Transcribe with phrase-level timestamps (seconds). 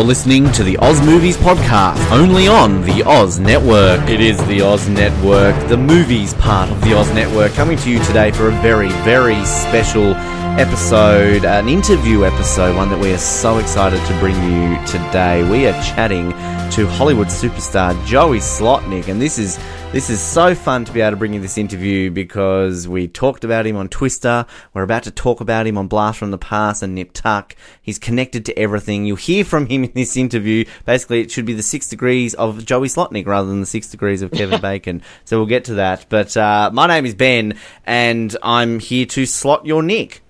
[0.00, 4.08] You're listening to the Oz Movies Podcast, only on the Oz Network.
[4.08, 8.02] It is the Oz Network, the movies part of the Oz Network, coming to you
[8.04, 10.14] today for a very, very special
[10.58, 15.46] episode, an interview episode, one that we are so excited to bring you today.
[15.50, 16.32] We are chatting
[16.70, 19.58] to Hollywood superstar Joey Slotnick, and this is
[19.90, 23.42] this is so fun to be able to bring you this interview because we talked
[23.42, 24.46] about him on Twister.
[24.72, 27.56] We're about to talk about him on Blast from the Past and Nip Tuck.
[27.82, 29.04] He's connected to everything.
[29.04, 30.64] You'll hear from him in this interview.
[30.84, 34.22] Basically, it should be the six degrees of Joey Slotnick rather than the six degrees
[34.22, 35.02] of Kevin Bacon.
[35.24, 36.06] So we'll get to that.
[36.08, 40.22] But uh, my name is Ben, and I'm here to slot your Nick.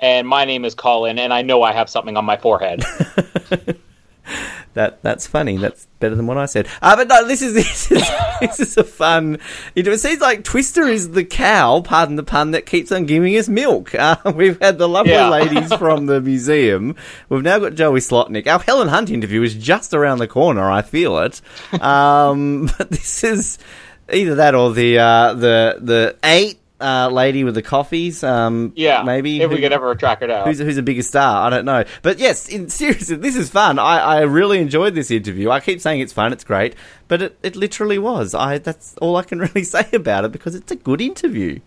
[0.00, 2.82] And my name is Colin, and I know I have something on my forehead.
[4.74, 5.56] that that's funny.
[5.56, 6.68] That's better than what I said.
[6.82, 8.08] Uh, but no, this is this is,
[8.40, 9.38] this is a fun.
[9.74, 13.06] You know, it seems like Twister is the cow, pardon the pun, that keeps on
[13.06, 13.94] giving us milk.
[13.94, 15.28] Uh, we've had the lovely Yeah.
[15.30, 16.96] ladies from the museum.
[17.28, 18.46] We've now got Joey Slotnick.
[18.46, 20.70] Our Helen Hunt interview is just around the corner.
[20.70, 21.40] I feel it.
[21.80, 23.58] Um, but this is
[24.12, 26.58] either that or the uh, the the eight.
[26.84, 30.46] Uh, lady with the coffees, um, yeah, maybe if we could ever track it out.
[30.46, 31.46] Who's, who's a bigger star?
[31.46, 31.84] I don't know.
[32.02, 33.78] But yes, in, seriously, this is fun.
[33.78, 35.48] I, I really enjoyed this interview.
[35.48, 36.74] I keep saying it's fun, it's great,
[37.08, 38.34] but it, it literally was.
[38.34, 41.58] I That's all I can really say about it because it's a good interview.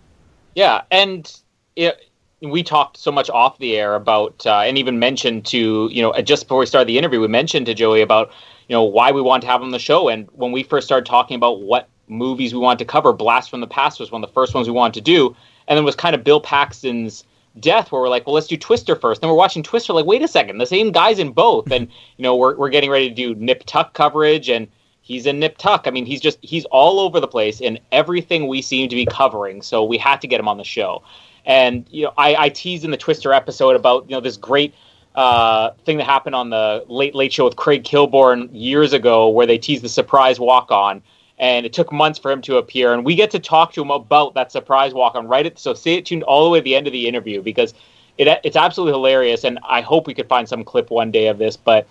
[0.54, 1.36] Yeah, and
[1.76, 2.00] it,
[2.42, 6.14] we talked so much off the air about, uh, and even mentioned to you know
[6.22, 8.32] just before we started the interview, we mentioned to Joey about
[8.68, 10.86] you know why we want to have him on the show, and when we first
[10.86, 14.24] started talking about what movies we wanted to cover, Blast from the Past was one
[14.24, 15.36] of the first ones we wanted to do,
[15.68, 17.24] and then was kind of Bill Paxton's
[17.60, 20.22] death where we're like well let's do twister first then we're watching twister like wait
[20.22, 23.16] a second the same guy's in both and you know we're, we're getting ready to
[23.16, 24.68] do nip tuck coverage and
[25.08, 25.88] he's in Nip Tuck.
[25.88, 29.06] I mean, he's just he's all over the place in everything we seem to be
[29.06, 29.62] covering.
[29.62, 31.02] So we had to get him on the show.
[31.46, 34.76] And you know, I, I teased in the Twister episode about you know this great
[35.16, 39.46] uh, thing that happened on the Late Late Show with Craig Kilborn years ago, where
[39.46, 41.02] they teased the surprise walk on.
[41.40, 43.92] And it took months for him to appear, and we get to talk to him
[43.92, 45.28] about that surprise walk on.
[45.28, 47.74] Right at so stay tuned all the way to the end of the interview because
[48.18, 49.44] it, it's absolutely hilarious.
[49.44, 51.56] And I hope we could find some clip one day of this.
[51.56, 51.88] But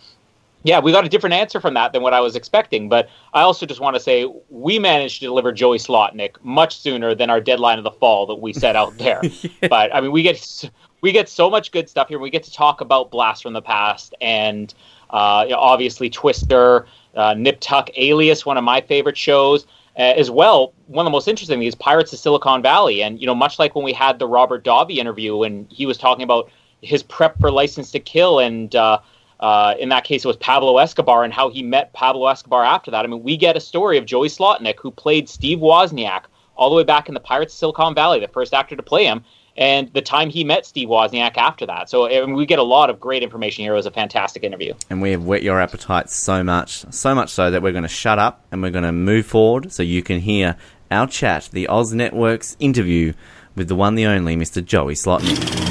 [0.66, 2.88] yeah, we got a different answer from that than what I was expecting.
[2.88, 7.14] But I also just want to say we managed to deliver Joey Slotnick much sooner
[7.14, 9.22] than our deadline of the fall that we set out there.
[9.68, 10.70] But I mean, we get
[11.02, 12.18] we get so much good stuff here.
[12.18, 14.74] We get to talk about Blast from the Past and
[15.10, 19.66] uh, you know, obviously Twister, uh, Nip Tuck, Alias, one of my favorite shows.
[19.98, 23.26] Uh, as well, one of the most interesting is Pirates of Silicon Valley, and you
[23.26, 26.50] know, much like when we had the Robert Davi interview, and he was talking about
[26.82, 28.98] his prep for License to Kill, and uh,
[29.40, 32.90] uh, in that case, it was Pablo Escobar and how he met Pablo Escobar after
[32.90, 33.04] that.
[33.04, 36.24] I mean, we get a story of Joey Slotnick, who played Steve Wozniak
[36.56, 39.04] all the way back in the Pirates of Silicon Valley, the first actor to play
[39.04, 39.24] him,
[39.56, 41.88] and the time he met Steve Wozniak after that.
[41.88, 43.72] So we get a lot of great information here.
[43.72, 44.74] It was a fantastic interview.
[44.90, 47.88] And we have whet your appetite so much, so much so that we're going to
[47.88, 50.56] shut up and we're going to move forward so you can hear
[50.90, 53.12] our chat, the Oz Network's interview
[53.54, 54.64] with the one, the only, Mr.
[54.64, 55.66] Joey Slotnick.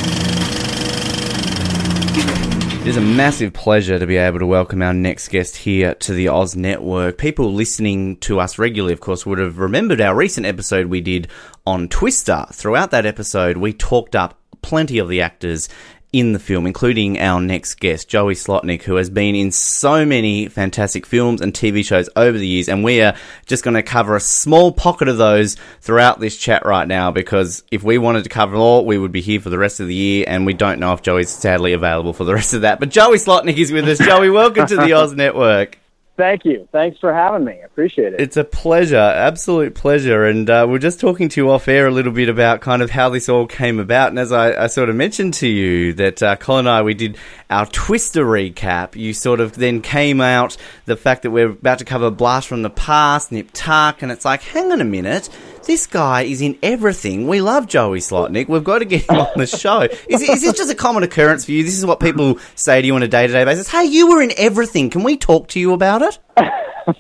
[2.82, 6.14] It is a massive pleasure to be able to welcome our next guest here to
[6.14, 7.18] the Oz Network.
[7.18, 11.28] People listening to us regularly, of course, would have remembered our recent episode we did
[11.66, 12.46] on Twister.
[12.52, 15.70] Throughout that episode, we talked up plenty of the actors
[16.16, 20.48] in the film, including our next guest, Joey Slotnick, who has been in so many
[20.48, 22.70] fantastic films and TV shows over the years.
[22.70, 26.66] And we are just going to cover a small pocket of those throughout this chat
[26.66, 29.58] right now because if we wanted to cover all, we would be here for the
[29.58, 30.24] rest of the year.
[30.26, 32.80] And we don't know if Joey's sadly available for the rest of that.
[32.80, 33.98] But Joey Slotnick is with us.
[33.98, 35.80] Joey, welcome to the Oz Network.
[36.18, 36.66] Thank you.
[36.72, 37.54] Thanks for having me.
[37.54, 38.22] I appreciate it.
[38.22, 40.24] It's a pleasure, absolute pleasure.
[40.24, 42.90] And uh, we're just talking to you off air a little bit about kind of
[42.90, 44.10] how this all came about.
[44.10, 46.94] And as I, I sort of mentioned to you that uh, Colin and I, we
[46.94, 47.18] did
[47.50, 48.96] our Twister recap.
[48.96, 50.56] You sort of then came out
[50.86, 54.24] the fact that we're about to cover Blast from the Past, Nip Tuck, and it's
[54.24, 55.30] like, hang on a minute.
[55.66, 57.28] This guy is in everything.
[57.28, 58.48] We love Joey Slotnick.
[58.48, 59.82] We've got to get him on the show.
[60.08, 61.64] Is, is this just a common occurrence for you?
[61.64, 63.68] This is what people say to you on a day to day basis.
[63.68, 64.92] Hey, you were in everything.
[64.92, 66.20] Can we talk to you about it?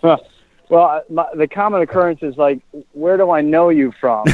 [0.69, 2.59] well, my, the common occurrence is like,
[2.93, 4.25] where do I know you from?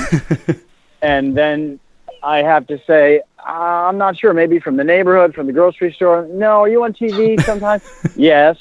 [1.02, 1.82] and then
[2.24, 4.34] I have to say, I'm not sure.
[4.34, 6.26] Maybe from the neighborhood, from the grocery store.
[6.32, 7.84] No, are you on TV sometimes?
[8.16, 8.58] yes.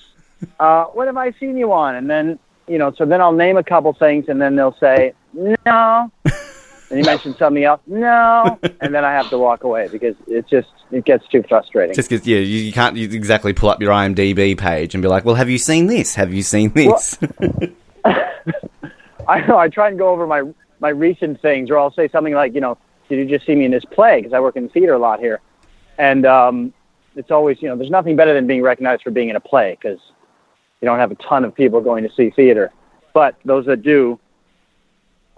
[0.59, 1.95] Uh, what have I seen you on?
[1.95, 5.15] And then, you know, so then I'll name a couple things, and then they'll say,
[5.33, 6.11] no.
[6.91, 10.49] And you mention something else, no, and then I have to walk away because it
[10.49, 11.95] just it gets too frustrating.
[11.95, 15.09] Just because, yeah, you, you can't you exactly pull up your IMDb page and be
[15.09, 16.17] like, well, have you seen this?
[16.17, 17.17] Have you seen this?
[18.05, 19.57] I know.
[19.57, 20.43] I try and go over my
[20.81, 22.77] my recent things, or I'll say something like, you know,
[23.09, 24.19] did you just see me in this play?
[24.21, 25.41] Because I work in theater a lot here,
[25.99, 26.73] and um,
[27.15, 29.79] it's always you know there's nothing better than being recognized for being in a play
[29.81, 30.01] because
[30.81, 32.73] you don't have a ton of people going to see theater,
[33.15, 34.19] but those that do,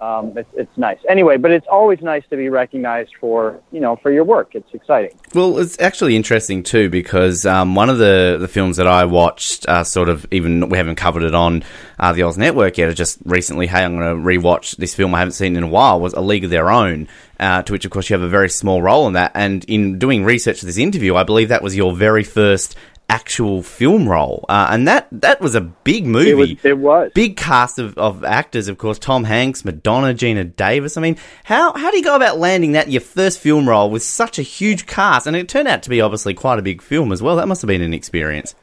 [0.02, 0.98] um, it's, it's nice.
[1.08, 4.56] Anyway, but it's always nice to be recognized for you know for your work.
[4.56, 5.16] It's exciting.
[5.32, 9.68] Well, it's actually interesting too because um, one of the, the films that I watched,
[9.68, 11.62] uh, sort of even we haven't covered it on
[12.00, 12.92] uh, the Oz Network yet.
[12.96, 16.00] Just recently, hey, I'm going to rewatch this film I haven't seen in a while.
[16.00, 17.06] Was A League of Their Own,
[17.38, 19.30] uh, to which of course you have a very small role in that.
[19.36, 22.74] And in doing research for this interview, I believe that was your very first
[23.12, 26.30] actual film role, uh, and that that was a big movie.
[26.30, 26.50] It was.
[26.64, 27.12] It was.
[27.14, 28.98] Big cast of, of actors, of course.
[28.98, 30.96] Tom Hanks, Madonna, Geena Davis.
[30.96, 34.02] I mean, how how do you go about landing that your first film role with
[34.02, 35.26] such a huge cast?
[35.26, 37.36] And it turned out to be obviously quite a big film as well.
[37.36, 38.54] That must have been an experience.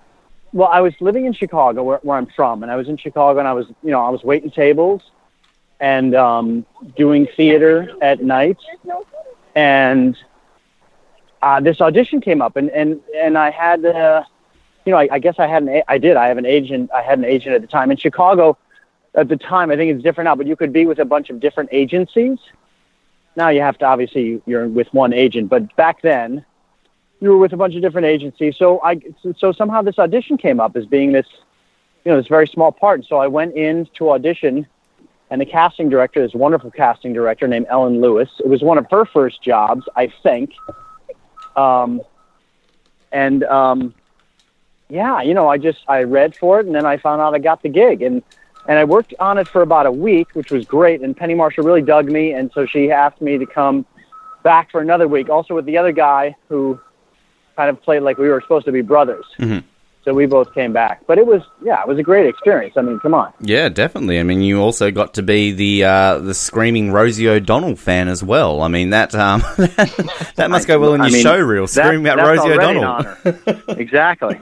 [0.51, 3.37] Well, I was living in Chicago, where, where I'm from, and I was in Chicago,
[3.37, 5.03] and I was you know I was waiting tables
[5.79, 6.65] and um,
[6.97, 8.57] doing theater at night,
[9.53, 10.17] and
[11.43, 13.85] uh, this audition came up, and and and I had.
[13.85, 14.23] Uh,
[14.89, 16.17] you know, I, I guess I had an, I did.
[16.17, 16.89] I have an agent.
[16.91, 18.57] I had an agent at the time in Chicago.
[19.13, 21.29] At the time, I think it's different now, but you could be with a bunch
[21.29, 22.39] of different agencies.
[23.35, 26.43] Now you have to obviously you're with one agent, but back then
[27.21, 28.57] you were with a bunch of different agencies.
[28.57, 28.99] So I
[29.37, 31.27] so somehow this audition came up as being this,
[32.03, 33.01] you know, this very small part.
[33.01, 34.65] And so I went in to audition,
[35.29, 38.87] and the casting director, this wonderful casting director named Ellen Lewis, it was one of
[38.89, 40.55] her first jobs, I think.
[41.55, 42.01] Um,
[43.11, 43.93] and um,
[44.89, 47.39] yeah, you know, I just I read for it, and then I found out I
[47.39, 48.23] got the gig, and
[48.67, 51.01] and I worked on it for about a week, which was great.
[51.01, 53.85] And Penny Marshall really dug me, and so she asked me to come
[54.43, 56.79] back for another week, also with the other guy who
[57.55, 59.25] kind of played like we were supposed to be brothers.
[59.39, 59.65] Mm-hmm.
[60.05, 62.75] So we both came back, but it was yeah, it was a great experience.
[62.77, 63.33] I mean, come on.
[63.41, 64.17] Yeah, definitely.
[64.19, 68.23] I mean, you also got to be the uh, the screaming Rosie O'Donnell fan as
[68.23, 68.61] well.
[68.61, 69.41] I mean, that um,
[70.35, 72.53] that must go well in your I mean, show reel, screaming that, about that's Rosie
[72.53, 72.83] O'Donnell.
[72.83, 73.77] an honor.
[73.79, 74.41] exactly,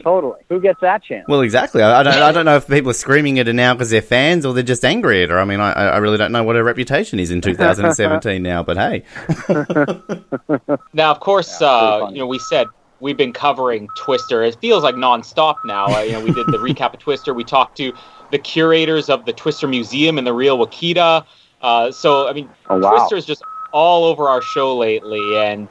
[0.00, 0.40] totally.
[0.48, 1.26] Who gets that chance?
[1.28, 1.82] Well, exactly.
[1.82, 2.14] I, I don't.
[2.14, 4.62] I don't know if people are screaming at her now because they're fans or they're
[4.62, 5.40] just angry at her.
[5.40, 8.62] I mean, I, I really don't know what her reputation is in 2017 now.
[8.62, 9.02] But hey,
[10.92, 12.68] Now, of course, Yeah, uh, you know, we said
[13.00, 14.42] we've been covering Twister.
[14.42, 16.00] It feels like nonstop now.
[16.00, 17.34] You know, we did the recap of Twister.
[17.34, 17.92] We talked to
[18.30, 21.24] the curators of the Twister Museum in the Real Wakita.
[21.60, 22.90] Uh, so, I mean, Oh, wow.
[22.90, 23.42] Twister is just
[23.72, 25.36] all over our show lately.
[25.36, 25.68] And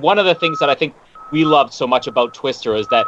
[0.00, 0.94] one of the things that I think
[1.30, 3.06] we loved so much about Twister is that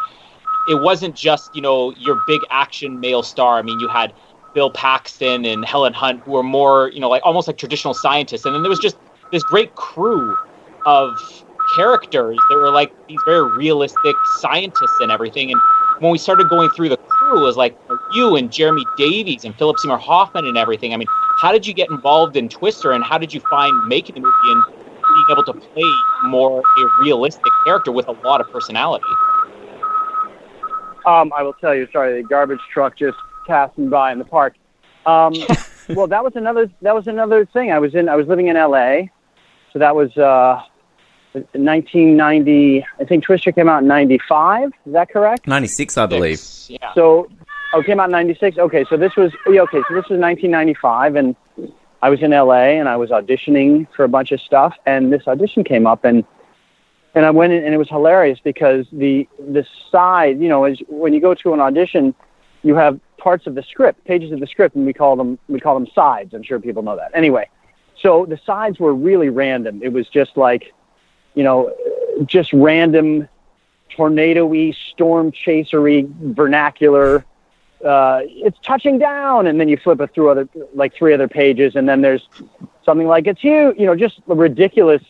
[0.69, 3.58] it wasn't just, you know, your big action male star.
[3.58, 4.12] I mean, you had
[4.54, 8.44] Bill Paxton and Helen Hunt who were more, you know, like almost like traditional scientists.
[8.44, 8.96] And then there was just
[9.32, 10.37] this great crew
[10.87, 11.44] of
[11.75, 15.50] characters that were like these very realistic scientists and everything.
[15.50, 15.61] And
[16.00, 17.79] when we started going through the crew, it was like
[18.12, 20.94] you and Jeremy Davies and Philip Seymour Hoffman and everything.
[20.94, 24.15] I mean, how did you get involved in Twister and how did you find making
[24.15, 24.62] the movie and
[25.15, 25.93] being able to play
[26.25, 29.05] more a realistic character with a lot of personality?
[31.06, 31.88] Um, I will tell you.
[31.93, 33.17] Sorry, the garbage truck just
[33.47, 34.56] passing by in the park.
[35.06, 35.32] Um,
[35.88, 36.71] well, that was another.
[36.82, 37.73] That was another thing.
[37.73, 38.09] I was in.
[38.09, 39.11] I was living in L.A.
[39.73, 40.62] So that was uh,
[41.32, 42.84] 1990.
[43.00, 44.72] I think Twister came out in '95.
[44.86, 45.46] Is that correct?
[45.46, 46.42] 96, I believe.
[46.69, 46.92] Yeah.
[46.94, 47.28] So,
[47.75, 48.58] oh, it came out in '96.
[48.58, 49.82] Okay, so this was yeah, okay.
[49.88, 51.36] So this was 1995, and
[52.02, 55.26] I was in LA and I was auditioning for a bunch of stuff, and this
[55.26, 56.25] audition came up, and
[57.14, 60.80] and I went in, and it was hilarious because the the side, you know, is
[60.88, 62.14] when you go to an audition,
[62.62, 65.61] you have parts of the script, pages of the script, and we call them we
[65.61, 66.35] call them sides.
[66.35, 67.11] I'm sure people know that.
[67.14, 67.49] Anyway,
[68.00, 69.82] so the sides were really random.
[69.82, 70.73] It was just like,
[71.38, 71.73] you know,
[72.26, 73.28] just random
[73.90, 77.25] tornado-y, storm chasery vernacular.
[77.85, 81.76] Uh, it's touching down, and then you flip it through other like three other pages,
[81.76, 82.28] and then there's
[82.85, 85.04] something like it's you, you know, just ridiculous,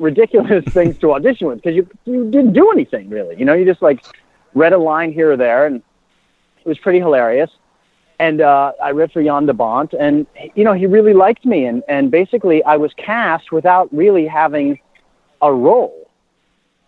[0.00, 3.64] ridiculous things to audition with because you you didn't do anything really, you know, you
[3.64, 4.04] just like
[4.54, 7.52] read a line here or there, and it was pretty hilarious.
[8.18, 11.66] And uh, I read for Jan de Bont, and you know he really liked me,
[11.66, 14.80] and and basically I was cast without really having
[15.42, 16.08] a role.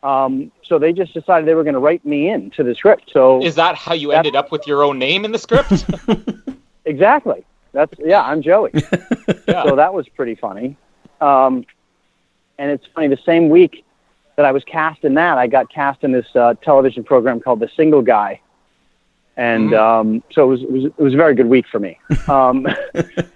[0.02, 3.10] Um, so they just decided they were going to write me into the script.
[3.12, 5.84] So Is that how you ended up with your own name in the script?
[6.84, 8.70] exactly, that's yeah, I'm Joey.
[9.46, 9.64] yeah.
[9.64, 10.76] so that was pretty funny.
[11.20, 11.66] Um,
[12.58, 13.84] and it's funny, the same week
[14.36, 17.60] that I was cast in that, I got cast in this uh, television program called
[17.60, 18.40] The Single Guy.
[19.36, 21.98] And um, so it was, it was it was a very good week for me.
[22.28, 22.66] Um,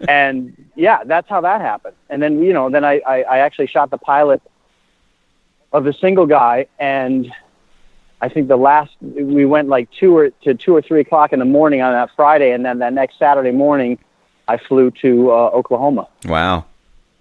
[0.09, 1.97] and yeah, that's how that happened.
[2.11, 4.41] And then you know, then I, I, I actually shot the pilot
[5.75, 7.31] of a Single Guy, and
[8.23, 11.41] I think the last we went like two or to two or three o'clock in
[11.41, 13.99] the morning on that Friday, and then that next Saturday morning,
[14.49, 16.65] I flew to uh, Oklahoma Wow.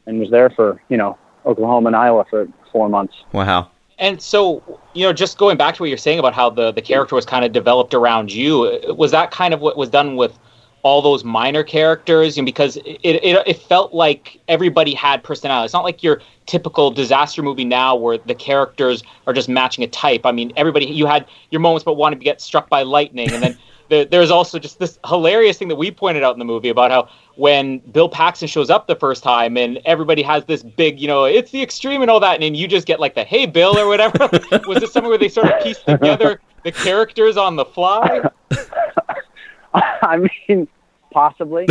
[0.05, 3.15] and was there for you know Oklahoma and Iowa for four months.
[3.33, 3.69] Wow.
[3.99, 6.81] And so, you know, just going back to what you're saying about how the the
[6.81, 10.37] character was kind of developed around you, was that kind of what was done with
[10.83, 12.37] all those minor characters?
[12.37, 15.65] And because it, it it felt like everybody had personality.
[15.65, 19.87] It's not like your typical disaster movie now where the characters are just matching a
[19.87, 20.25] type.
[20.25, 23.43] I mean, everybody you had your moments but wanted to get struck by lightning, and
[23.43, 23.57] then.
[23.89, 27.07] there's also just this hilarious thing that we pointed out in the movie about how
[27.35, 31.25] when Bill Paxton shows up the first time and everybody has this big, you know,
[31.25, 33.77] it's the extreme and all that, and then you just get like the hey Bill
[33.77, 34.17] or whatever.
[34.67, 38.29] Was this something where they sort of pieced together the characters on the fly?
[40.01, 40.67] I mean,
[41.11, 41.67] possibly,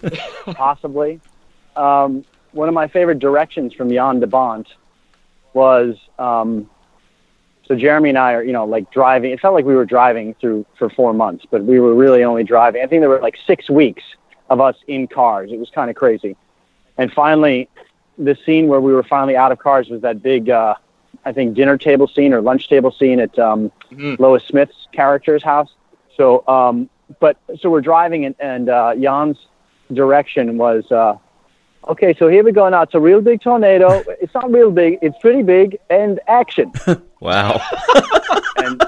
[0.46, 1.20] possibly.
[1.76, 4.66] Um, one of my favorite directions from Jan de Bont
[5.52, 6.68] was um,
[7.70, 9.30] so Jeremy and I are, you know, like driving.
[9.30, 12.42] It felt like we were driving through for four months, but we were really only
[12.42, 12.82] driving.
[12.82, 14.02] I think there were like six weeks
[14.48, 15.52] of us in cars.
[15.52, 16.36] It was kind of crazy.
[16.98, 17.68] And finally,
[18.18, 20.74] the scene where we were finally out of cars was that big, uh,
[21.24, 24.20] I think, dinner table scene or lunch table scene at um, mm-hmm.
[24.20, 25.70] Lois Smith's character's house.
[26.16, 29.38] So, um, but so we're driving, and, and uh, Jan's
[29.92, 31.16] direction was, uh,
[31.88, 32.82] okay, so here we go now.
[32.82, 34.02] It's a real big tornado.
[34.20, 34.98] It's not real big.
[35.02, 36.72] It's pretty big, and action.
[37.20, 37.60] wow.
[38.58, 38.82] and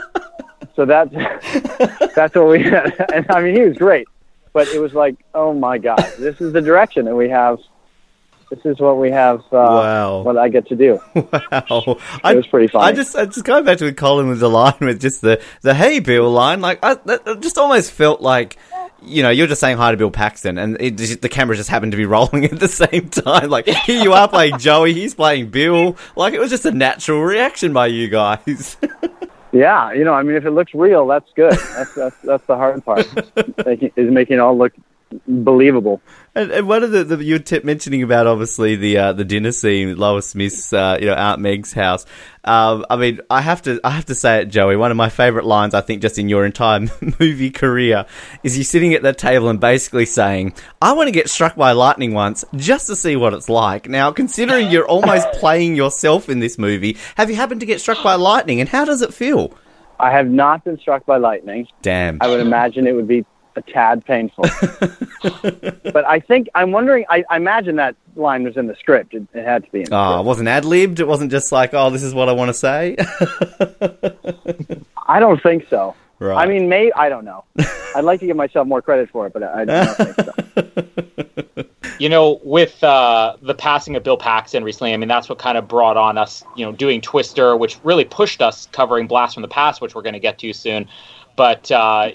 [0.76, 1.12] so that's
[2.14, 2.62] that's what we.
[2.62, 2.94] had.
[3.12, 4.06] And I mean, he was great
[4.52, 7.58] but it was like, oh my god, this is the direction that we have.
[8.52, 9.40] This is what we have.
[9.46, 10.20] Uh, wow!
[10.20, 11.00] What I get to do.
[11.50, 11.98] Wow!
[12.24, 12.84] It was pretty fun.
[12.84, 15.72] I just, I just going back to Colin with the line with just the the
[15.72, 16.60] hey Bill line.
[16.60, 18.58] Like, I that just almost felt like
[19.00, 21.92] you know, you're just saying hi to Bill Paxton, and it, the camera just happened
[21.92, 23.48] to be rolling at the same time.
[23.48, 25.96] Like, here you are playing Joey, he's playing Bill.
[26.14, 28.76] Like, it was just a natural reaction by you guys.
[29.52, 31.52] Yeah, you know, I mean, if it looks real, that's good.
[31.52, 33.06] That's that's that's the hard part.
[33.96, 34.72] is making it all look
[35.26, 36.00] believable.
[36.34, 39.52] And, and one of the, the you were mentioning about obviously the uh, the dinner
[39.52, 42.06] scene, Lois Smith's uh, you know Aunt Meg's house.
[42.44, 44.76] Um, I mean, I have to I have to say it, Joey.
[44.76, 46.80] One of my favourite lines, I think, just in your entire
[47.20, 48.06] movie career,
[48.42, 51.72] is you sitting at that table and basically saying, "I want to get struck by
[51.72, 56.40] lightning once just to see what it's like." Now, considering you're almost playing yourself in
[56.40, 59.54] this movie, have you happened to get struck by lightning, and how does it feel?
[60.02, 61.68] I have not been struck by lightning.
[61.80, 62.18] Damn.
[62.20, 63.24] I would imagine it would be
[63.56, 64.44] a tad painful.
[65.92, 67.04] but I think I'm wondering.
[67.08, 69.14] I, I, imagine that line was in the script.
[69.14, 69.82] It, it had to be.
[69.82, 71.00] in Oh, it wasn't ad libbed.
[71.00, 72.96] It wasn't just like, oh, this is what I want to say.
[75.06, 75.94] I don't think so.
[76.18, 76.44] Right.
[76.44, 77.44] I mean, may I don't know.
[77.96, 80.32] I'd like to give myself more credit for it, but I, I don't think so.
[81.98, 85.56] You know, with uh, the passing of Bill Paxton recently, I mean, that's what kind
[85.56, 89.42] of brought on us, you know, doing Twister, which really pushed us covering Blast from
[89.42, 90.88] the Past, which we're going to get to soon.
[91.36, 92.10] But uh,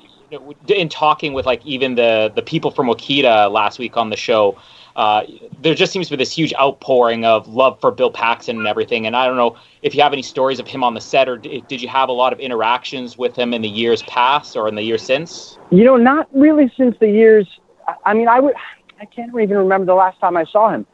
[0.68, 4.58] in talking with like even the the people from Wakita last week on the show,
[4.96, 5.24] uh,
[5.62, 9.06] there just seems to be this huge outpouring of love for Bill Paxton and everything.
[9.06, 11.38] And I don't know if you have any stories of him on the set, or
[11.38, 14.76] did you have a lot of interactions with him in the years past or in
[14.76, 15.58] the years since?
[15.70, 17.48] You know, not really since the years.
[18.06, 18.56] I mean, I would.
[19.00, 20.86] I can't even remember the last time I saw him.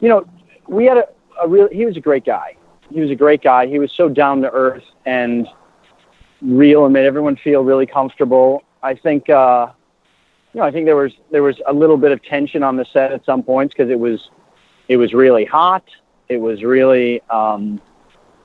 [0.00, 0.26] You know,
[0.66, 1.04] we had a,
[1.42, 1.68] a real.
[1.70, 2.56] He was a great guy.
[2.90, 3.66] He was a great guy.
[3.66, 5.48] He was so down to earth and
[6.42, 8.62] real and made everyone feel really comfortable.
[8.84, 9.68] I think uh,
[10.52, 12.84] you know I think there was there was a little bit of tension on the
[12.84, 14.28] set at some points because it was
[14.88, 15.84] it was really hot.
[16.28, 17.80] It was really um,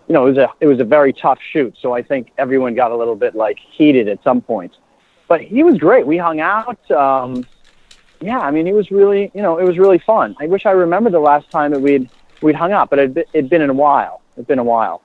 [0.07, 1.75] you know it was a it was a very tough shoot.
[1.81, 4.77] So I think everyone got a little bit like heated at some points.
[5.27, 6.07] But he was great.
[6.07, 6.89] We hung out.
[6.89, 7.45] Um,
[8.21, 10.37] yeah, I mean he was really you know it was really fun.
[10.39, 12.09] I wish I remember the last time that we'd
[12.41, 14.21] we'd hung out, but it'd, it'd been in a while.
[14.35, 15.03] It'd been a while.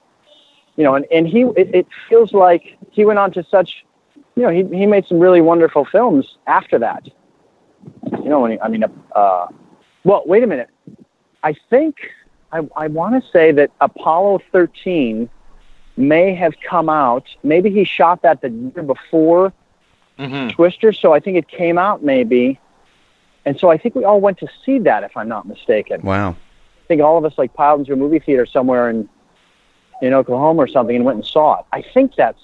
[0.76, 3.85] You know, and, and he it, it feels like he went on to such
[4.37, 7.07] you know, he he made some really wonderful films after that.
[8.23, 9.47] You know, when he, I mean, uh,
[10.05, 10.71] well, wait a minute.
[11.43, 11.97] I think
[12.53, 15.29] I I want to say that Apollo 13
[15.97, 17.26] may have come out.
[17.43, 19.53] Maybe he shot that the year before
[20.19, 20.49] mm-hmm.
[20.50, 22.59] Twister, so I think it came out maybe.
[23.45, 26.00] And so I think we all went to see that, if I'm not mistaken.
[26.00, 26.31] Wow.
[26.31, 29.09] I think all of us like piled into a movie theater somewhere in
[30.03, 31.67] in Oklahoma or something and went and saw it.
[31.73, 32.41] I think that's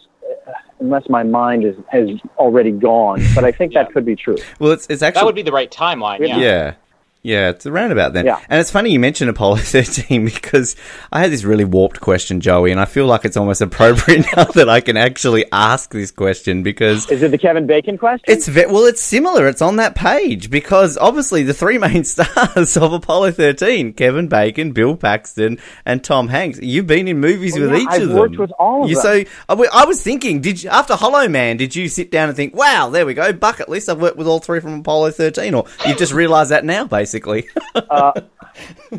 [0.81, 2.09] unless my mind is has
[2.39, 3.23] already gone.
[3.35, 3.85] But I think yeah.
[3.85, 4.37] that could be true.
[4.59, 6.21] Well, it's it's actually that would be the right timeline.
[6.21, 6.39] Yeah.
[6.39, 6.75] Yeah.
[7.23, 8.25] Yeah, it's around about then.
[8.25, 8.41] Yeah.
[8.49, 10.75] And it's funny you mentioned Apollo 13 because
[11.13, 14.45] I had this really warped question, Joey, and I feel like it's almost appropriate now
[14.45, 17.11] that I can actually ask this question because.
[17.11, 18.25] Is it the Kevin Bacon question?
[18.27, 19.49] It's ve- Well, it's similar.
[19.49, 24.73] It's on that page because obviously the three main stars of Apollo 13 Kevin Bacon,
[24.73, 26.59] Bill Paxton, and Tom Hanks.
[26.63, 28.19] You've been in movies well, with yeah, each I've of them.
[28.19, 29.27] worked with all of you, them.
[29.49, 32.57] So I was thinking, did you, after Hollow Man, did you sit down and think,
[32.57, 35.53] wow, there we go, bucket list, I've worked with all three from Apollo 13?
[35.53, 37.10] Or you've just realised that now, basically?
[37.75, 38.13] uh,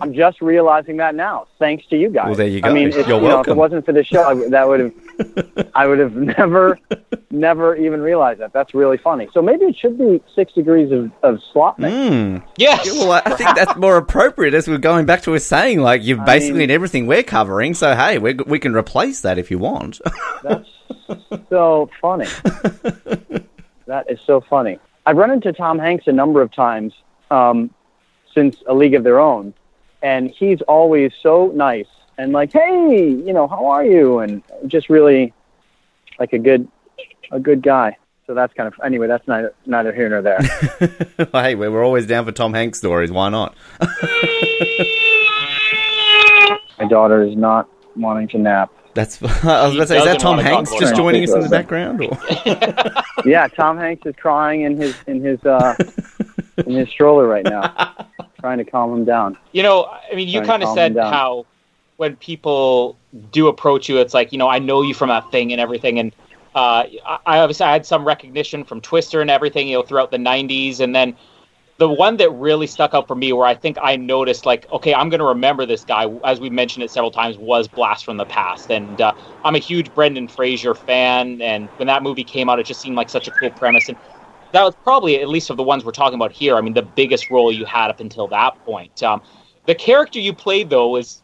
[0.01, 2.27] I'm just realizing that now, thanks to you guys.
[2.27, 2.69] Well, there you go.
[2.69, 4.79] I mean, if, You're you know, if it wasn't for the show, I, that would
[4.79, 6.79] have, I would have never,
[7.29, 8.53] never even realized that.
[8.53, 9.27] That's really funny.
[9.33, 11.91] So maybe it should be six degrees of, of Slotnick.
[11.91, 12.43] Mm.
[12.57, 12.89] Yes.
[12.91, 16.19] Well, I think that's more appropriate as we're going back to us saying, like, you've
[16.19, 19.51] I basically mean- in everything we're covering, so hey, we we can replace that if
[19.51, 19.99] you want.
[20.43, 20.69] That's
[21.49, 22.27] so funny.
[23.87, 24.79] that is so funny.
[25.05, 26.93] I've run into Tom Hanks a number of times
[27.29, 27.71] um,
[28.33, 29.53] since A League of Their Own,
[30.01, 34.89] and he's always so nice and like, "Hey, you know, how are you?" and just
[34.89, 35.33] really
[36.19, 36.67] like a good
[37.31, 37.97] a good guy.
[38.27, 39.07] So that's kind of anyway.
[39.07, 40.39] That's neither neither here nor there.
[41.31, 43.11] hey, we're we're always down for Tom Hanks stories.
[43.11, 43.55] Why not?
[46.79, 48.71] My daughter is not wanting to nap.
[48.93, 49.21] That's.
[49.43, 51.49] I was He about to say, is that Tom Hanks just joining us in the
[51.49, 52.01] background?
[52.01, 52.17] Or?
[53.25, 55.75] Yeah, Tom Hanks is crying in his in his uh,
[56.67, 57.95] in his stroller right now,
[58.39, 59.37] trying to calm him down.
[59.51, 61.45] You know, I mean, you kind of said how
[61.97, 62.97] when people
[63.31, 65.99] do approach you, it's like, you know, I know you from that thing and everything.
[65.99, 66.11] And
[66.55, 66.85] uh,
[67.25, 70.79] I, obviously I had some recognition from Twister and everything, you know, throughout the 90s.
[70.79, 71.15] And then
[71.77, 74.93] the one that really stuck out for me, where I think I noticed, like, okay,
[74.93, 78.17] I'm going to remember this guy, as we mentioned it several times, was Blast from
[78.17, 78.71] the Past.
[78.71, 79.13] And uh,
[79.43, 81.41] I'm a huge Brendan Fraser fan.
[81.41, 83.89] And when that movie came out, it just seemed like such a cool premise.
[83.89, 83.97] And
[84.51, 86.81] that was probably, at least of the ones we're talking about here, I mean, the
[86.81, 89.01] biggest role you had up until that point.
[89.03, 89.21] Um,
[89.65, 91.21] the character you played, though, is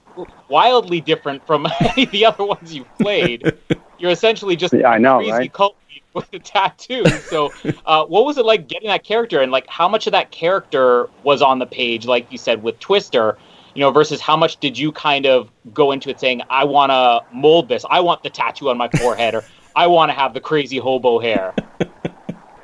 [0.49, 3.53] wildly different from any of the other ones you've played.
[3.99, 5.53] You're essentially just Yeah, I know, crazy right?
[5.53, 5.75] cult
[6.13, 7.05] with a tattoo.
[7.05, 7.51] So,
[7.85, 11.09] uh, what was it like getting that character, and like how much of that character
[11.23, 13.37] was on the page, like you said with Twister?
[13.73, 16.91] You know, versus how much did you kind of go into it saying, "I want
[16.91, 17.85] to mold this.
[17.89, 19.43] I want the tattoo on my forehead," or
[19.75, 21.53] "I want to have the crazy hobo hair."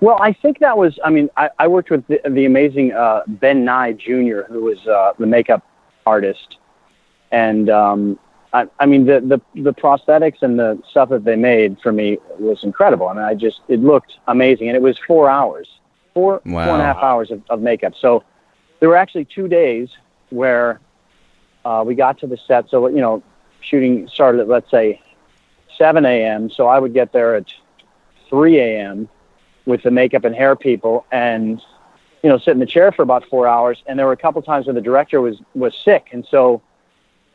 [0.04, 1.00] Well, I think that was.
[1.06, 4.86] I mean, I, I worked with the, the amazing uh, Ben Nye Jr., who was
[4.86, 5.64] uh, the makeup
[6.06, 6.58] artist,
[7.32, 8.20] and um,
[8.52, 12.18] I, I mean the, the the prosthetics and the stuff that they made for me
[12.38, 13.08] was incredible.
[13.08, 15.70] I mean, I just it looked amazing, and it was four hours,
[16.14, 16.66] four Wow.
[16.66, 17.94] four and a half hours of, of makeup.
[17.98, 18.26] So
[18.82, 19.88] there were actually two days
[20.32, 20.82] where
[21.64, 22.70] uh, we got to the set.
[22.70, 23.24] So you know,
[23.62, 25.02] shooting started at let's say
[25.78, 26.50] 7 a.m.
[26.50, 27.54] So I would get there at
[28.30, 29.08] 3 a.m.
[29.66, 31.62] with the makeup and hair people, and
[32.22, 33.84] you know, sit in the chair for about four hours.
[33.86, 36.62] And there were a couple times where the director was was sick, and so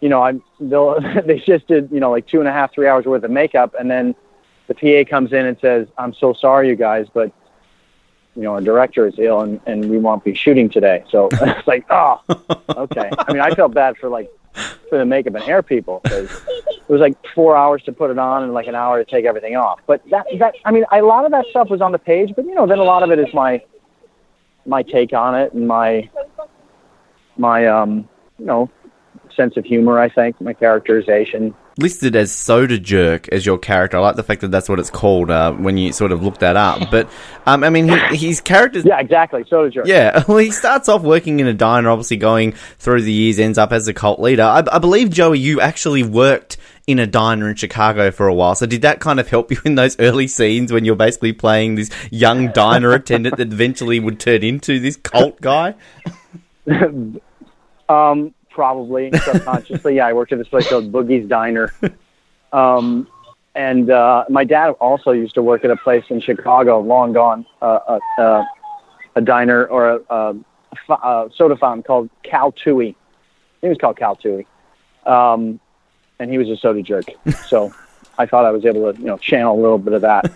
[0.00, 2.86] you know, I they'll they just did you know like two and a half, three
[2.86, 4.14] hours worth of makeup, and then
[4.66, 7.32] the PA comes in and says, "I'm so sorry, you guys, but."
[8.36, 11.02] You know, our director is ill and, and we won't be shooting today.
[11.10, 12.22] So it's like, oh,
[12.68, 13.10] okay.
[13.18, 14.30] I mean, I felt bad for like
[14.88, 18.18] for the makeup and hair people because it was like four hours to put it
[18.18, 19.80] on and like an hour to take everything off.
[19.86, 22.44] But that that I mean, a lot of that stuff was on the page, but
[22.44, 23.62] you know, then a lot of it is my
[24.66, 26.08] my take on it and my
[27.36, 28.70] my um you know
[29.34, 29.98] sense of humor.
[29.98, 31.54] I think my characterization.
[31.78, 33.96] Listed as Soda Jerk as your character.
[33.96, 36.38] I like the fact that that's what it's called uh, when you sort of look
[36.38, 36.90] that up.
[36.90, 37.08] But,
[37.46, 38.80] um, I mean, he, his character.
[38.80, 39.44] Yeah, exactly.
[39.48, 39.88] So did yours.
[39.88, 43.58] Yeah, well, he starts off working in a diner, obviously going through the years, ends
[43.58, 44.42] up as a cult leader.
[44.42, 46.56] I, I believe, Joey, you actually worked
[46.88, 48.54] in a diner in Chicago for a while.
[48.54, 51.76] So did that kind of help you in those early scenes when you're basically playing
[51.76, 55.74] this young diner attendant that eventually would turn into this cult guy?
[57.88, 59.94] Um, probably subconsciously.
[59.94, 61.72] yeah, I worked at this place called Boogie's Diner.
[62.50, 63.06] Um,
[63.54, 67.44] and uh, my dad also used to work at a place in Chicago, long gone,
[67.60, 68.44] uh, uh, uh,
[69.16, 72.96] a diner or a soda fountain called Cal Tui.
[73.60, 74.46] It was called Cal Tui.
[75.04, 75.60] Um,
[76.18, 77.04] and he was a soda jerk.
[77.48, 77.74] So
[78.16, 80.32] I thought I was able to, you know, channel a little bit of that.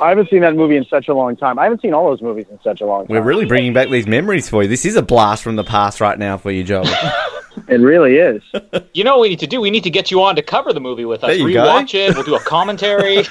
[0.00, 1.58] I haven't seen that movie in such a long time.
[1.58, 3.16] I haven't seen all those movies in such a long time.
[3.16, 4.68] We're really bringing back these memories for you.
[4.68, 6.86] This is a blast from the past right now for you, Joey.
[7.68, 8.42] It really is.
[8.92, 9.60] You know what we need to do?
[9.60, 11.28] We need to get you on to cover the movie with us.
[11.28, 11.78] There you go.
[11.78, 12.14] It.
[12.14, 13.24] We'll do a commentary.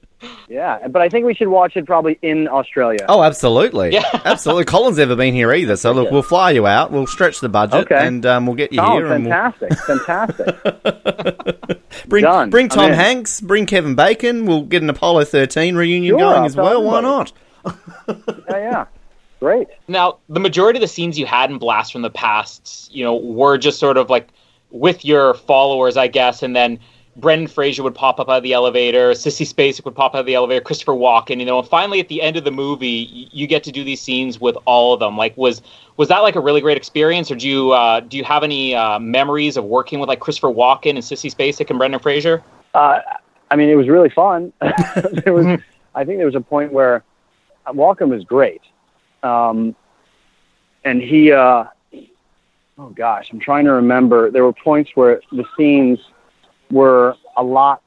[0.48, 3.06] yeah, but I think we should watch it probably in Australia.
[3.10, 3.92] Oh, absolutely.
[3.94, 4.04] Yeah.
[4.26, 4.66] absolutely.
[4.66, 5.76] Colin's never been here either.
[5.76, 6.92] So, look, we'll fly you out.
[6.92, 8.08] We'll stretch the budget Okay.
[8.08, 9.12] and um, we'll get you Oh, here.
[9.12, 11.78] And we'll fantastic, fantastic.
[12.08, 12.50] bring, Done.
[12.50, 12.92] bring I'm Tom.
[12.92, 14.46] Hanks, bring Kevin Bacon.
[14.46, 16.84] We'll get an Apollo 13 reunion Sure, going I'll as well.
[16.84, 17.32] Why not?
[18.08, 18.14] yeah,
[18.50, 18.86] yeah,
[19.40, 19.68] great.
[19.88, 23.16] Now, the majority of the scenes you had in Blast from the Past, you know,
[23.16, 24.30] were just sort of like
[24.72, 26.80] with your followers, I guess, and then
[27.18, 30.26] Brendan Fraser would pop up out of the elevator, Sissy Spacek would pop out of
[30.28, 33.48] the elevator, Christopher Walken, you know, and finally at the end of the movie, you
[33.48, 35.18] get to do these scenes with all of them.
[35.18, 35.64] Like, was
[35.98, 38.76] was that like a really great experience, or do you uh, do you have any
[38.76, 42.44] uh, memories of working with like Christopher Walken and Sissy Spacek and Brendan Fraser?
[42.76, 43.00] Uh,
[43.50, 44.54] I mean, it was really fun.
[44.62, 45.60] there was,
[45.96, 47.04] I think there was a point where
[47.66, 48.62] uh, Walken was great,
[49.24, 49.76] um,
[50.84, 51.66] and he, uh,
[52.78, 54.30] oh gosh, I'm trying to remember.
[54.30, 56.00] There were points where the scenes
[56.72, 57.82] were a lot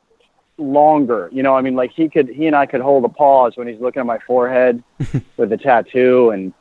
[0.59, 1.29] longer.
[1.33, 3.67] You know, I mean, like he could, he and I could hold a pause when
[3.67, 4.83] he's looking at my forehead
[5.37, 6.53] with the tattoo, and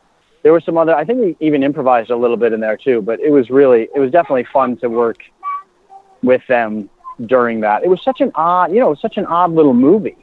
[0.43, 0.95] there was some other.
[0.95, 3.01] I think we even improvised a little bit in there too.
[3.01, 5.19] But it was really, it was definitely fun to work
[6.23, 6.89] with them
[7.25, 7.83] during that.
[7.83, 10.17] It was such an odd, you know, such an odd little movie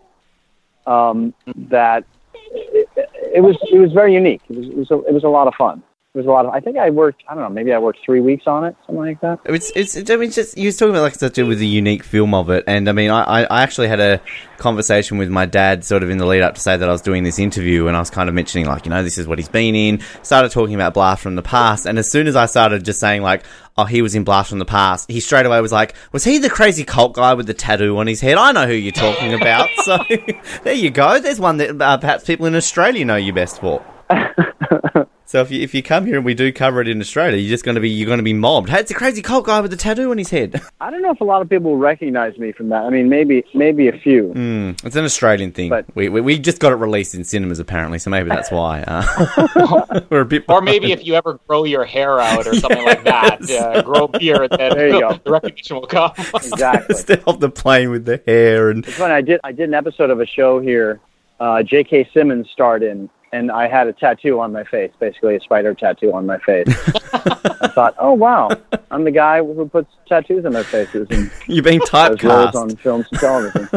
[0.87, 1.35] um,
[1.69, 2.05] that
[2.35, 2.89] it,
[3.35, 4.43] it was it was very unique.
[4.49, 5.83] It was it was a, it was a lot of fun.
[6.17, 6.55] Was a lot of.
[6.55, 7.25] I think I worked.
[7.29, 7.51] I don't know.
[7.51, 9.39] Maybe I worked three weeks on it, something like that.
[9.45, 12.03] It's, it's, I mean, just you was talking about like such a with a unique
[12.03, 14.23] film of it, and I mean, I, I actually had a
[14.57, 17.03] conversation with my dad sort of in the lead up to say that I was
[17.03, 19.39] doing this interview, and I was kind of mentioning like, you know, this is what
[19.39, 20.01] he's been in.
[20.23, 23.21] Started talking about Blast from the Past, and as soon as I started just saying
[23.21, 23.45] like,
[23.77, 26.39] oh, he was in Blast from the Past, he straight away was like, was he
[26.39, 28.39] the crazy cult guy with the tattoo on his head?
[28.39, 29.69] I know who you're talking about.
[29.85, 29.99] so
[30.65, 31.21] there you go.
[31.21, 33.85] There's one that uh, perhaps people in Australia know you best for.
[35.29, 37.51] So if you if you come here and we do cover it in Australia, you're
[37.51, 38.69] just going to be you're going to be mobbed.
[38.69, 40.63] Hey, it's a crazy cult guy with a tattoo on his head.
[40.81, 42.85] I don't know if a lot of people will recognize me from that.
[42.85, 44.33] I mean, maybe maybe a few.
[44.37, 45.71] Mm, it's an Australian thing.
[45.71, 48.83] But- we, we we just got it released in cinemas apparently, so maybe that's why.
[48.87, 50.45] Uh, we're a bit.
[50.49, 54.05] Or maybe if you ever grow your hair out or something like that, uh, grow
[54.05, 55.19] a beard, then There you go.
[55.25, 56.13] the recognition will come.
[56.35, 56.95] Exactly.
[56.95, 59.15] instead of the plane with the hair and It's funny.
[59.15, 61.01] I did I did an episode of a show here.
[61.41, 62.09] Uh, J.K.
[62.15, 66.13] Simmons starred in, and I had a tattoo on my face, basically a spider tattoo
[66.13, 66.67] on my face.
[67.13, 68.51] I thought, oh wow,
[68.91, 72.79] I'm the guy who puts tattoos on their faces and you're being roles on typecast.
[72.81, 73.69] films and television.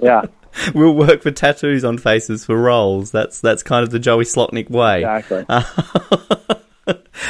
[0.00, 0.22] yeah,
[0.74, 3.10] We'll work for tattoos on faces for roles.
[3.10, 5.04] That's that's kind of the Joey Slotnick way.
[5.04, 5.44] exactly.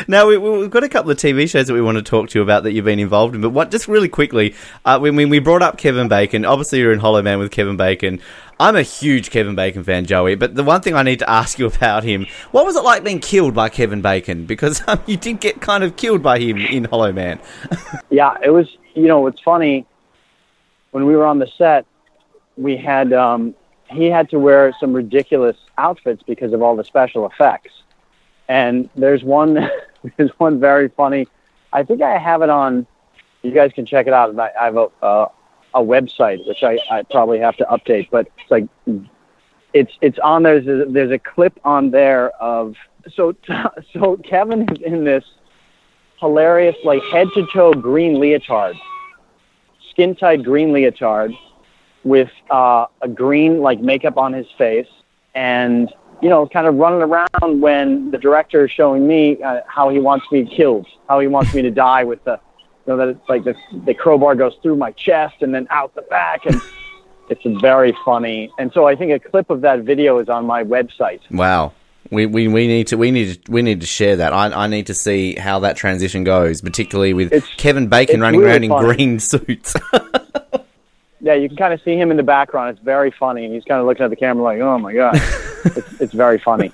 [0.09, 2.39] now we, we've got a couple of TV shows that we want to talk to
[2.39, 3.41] you about that you've been involved in.
[3.41, 6.93] But what, just really quickly, uh, when, when we brought up Kevin Bacon, obviously you're
[6.93, 8.21] in Hollow Man with Kevin Bacon.
[8.61, 10.35] I'm a huge Kevin Bacon fan, Joey.
[10.35, 13.03] But the one thing I need to ask you about him: what was it like
[13.03, 14.45] being killed by Kevin Bacon?
[14.45, 17.41] Because um, you did get kind of killed by him in Hollow Man.
[18.11, 18.69] Yeah, it was.
[18.95, 19.87] You know, it's funny.
[20.91, 21.87] When we were on the set,
[22.57, 23.55] we had um,
[23.89, 27.71] he had to wear some ridiculous outfits because of all the special effects.
[28.49, 29.71] And there's one,
[30.17, 31.29] there's one very funny.
[31.73, 32.87] I think I have it on.
[33.43, 34.39] You guys can check it out.
[34.39, 35.29] I have a uh,
[35.75, 38.69] a website which I, I probably have to update, but it's like
[39.73, 40.61] it's it's on there.
[40.61, 42.77] There's a, there's a clip on there of
[43.15, 43.35] so
[43.93, 45.25] so Kevin is in this
[46.19, 48.77] hilarious like head to toe green leotard,
[49.91, 51.33] skin tight green leotard
[52.05, 54.89] with uh, a green like makeup on his face
[55.35, 59.89] and you know kind of running around when the director is showing me uh, how
[59.89, 62.41] he wants me killed, how he wants me to die with the
[62.87, 66.03] know that it's like the the crowbar goes through my chest and then out the
[66.03, 66.61] back and
[67.31, 68.51] it's very funny.
[68.59, 71.21] And so I think a clip of that video is on my website.
[71.31, 71.73] Wow.
[72.11, 74.33] We, we, we need to we need to, we need to share that.
[74.33, 78.41] I, I need to see how that transition goes, particularly with It's- Kevin Bacon running
[78.41, 78.95] really around in funny.
[78.97, 79.75] green suits.
[81.23, 82.71] Yeah, you can kind of see him in the background.
[82.71, 85.17] It's very funny, and he's kind of looking at the camera like, "Oh my god,"
[85.67, 86.73] it's, it's very funny.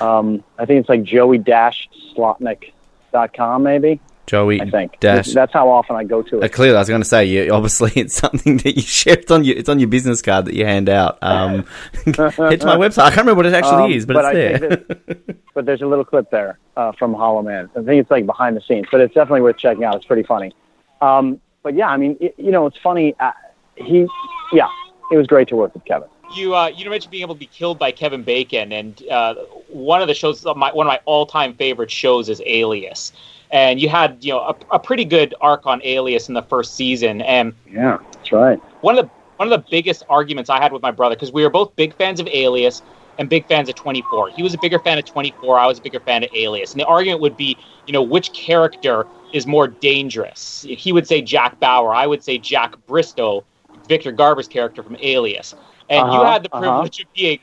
[0.00, 4.00] Um, I think it's like joey dash slotnick.com maybe.
[4.30, 5.32] Joey I think dash.
[5.32, 6.52] that's how often I go to Uh, it.
[6.52, 9.14] clearly, I was going to say, you, obviously, it's something that you share.
[9.18, 11.18] It's on your, it's on your business card that you hand out.
[11.20, 11.64] Um,
[12.04, 12.98] head to my website.
[13.02, 14.68] I can't remember what it actually Um, is, but, but it's I there.
[14.76, 17.68] that- but there's a little clip there uh, from Hollow Man.
[17.76, 19.96] I think it's like behind the scenes, but it's definitely worth checking out.
[19.96, 20.52] It's pretty funny.
[21.00, 23.14] Um, but yeah, I mean, it, you know, it's funny.
[23.18, 23.32] Uh,
[23.76, 24.06] he,
[24.52, 24.68] yeah,
[25.10, 26.08] it was great to work with Kevin.
[26.36, 29.34] you uh, you mentioned being able to be killed by Kevin Bacon, and uh,
[29.68, 33.12] one of the shows, my, one of my all time favorite shows is Alias.
[33.50, 36.74] And you had you know a, a pretty good arc on Alias in the first
[36.74, 38.60] season, and Yeah, that's right.
[38.80, 41.42] one of the one of the biggest arguments I had with my brother because we
[41.42, 42.82] were both big fans of Alias
[43.18, 44.28] and big fans of 24.
[44.30, 45.58] He was a bigger fan of 24.
[45.58, 48.32] I was a bigger fan of Alias, and the argument would be, you know, which
[48.32, 50.64] character is more dangerous?
[50.68, 51.94] He would say Jack Bauer.
[51.94, 53.44] I would say Jack Bristow,
[53.88, 55.54] Victor Garber's character from Alias.
[55.88, 56.88] And you Uh-huh, had the uh-huh.
[56.88, 57.38] privilege of being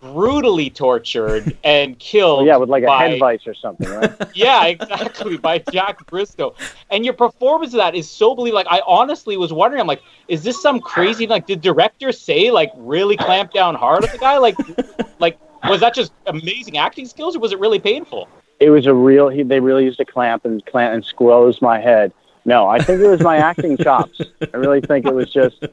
[0.00, 2.38] brutally tortured and killed.
[2.38, 4.12] Well, yeah, with like a by, head vice or something, right?
[4.34, 5.36] yeah, exactly.
[5.36, 6.54] by Jack Bristow.
[6.90, 8.56] And your performance of that is so believable.
[8.58, 12.50] Like, I honestly was wondering, I'm like, is this some crazy, like, did director say,
[12.50, 14.38] like, really clamp down hard on the guy?
[14.38, 14.56] Like,
[15.18, 18.28] like, was that just amazing acting skills or was it really painful?
[18.60, 19.28] it was a real.
[19.28, 22.12] He, they really used to clamp and clamp and squoze my head.
[22.44, 24.20] No, I think it was my acting chops.
[24.52, 25.64] I really think it was just.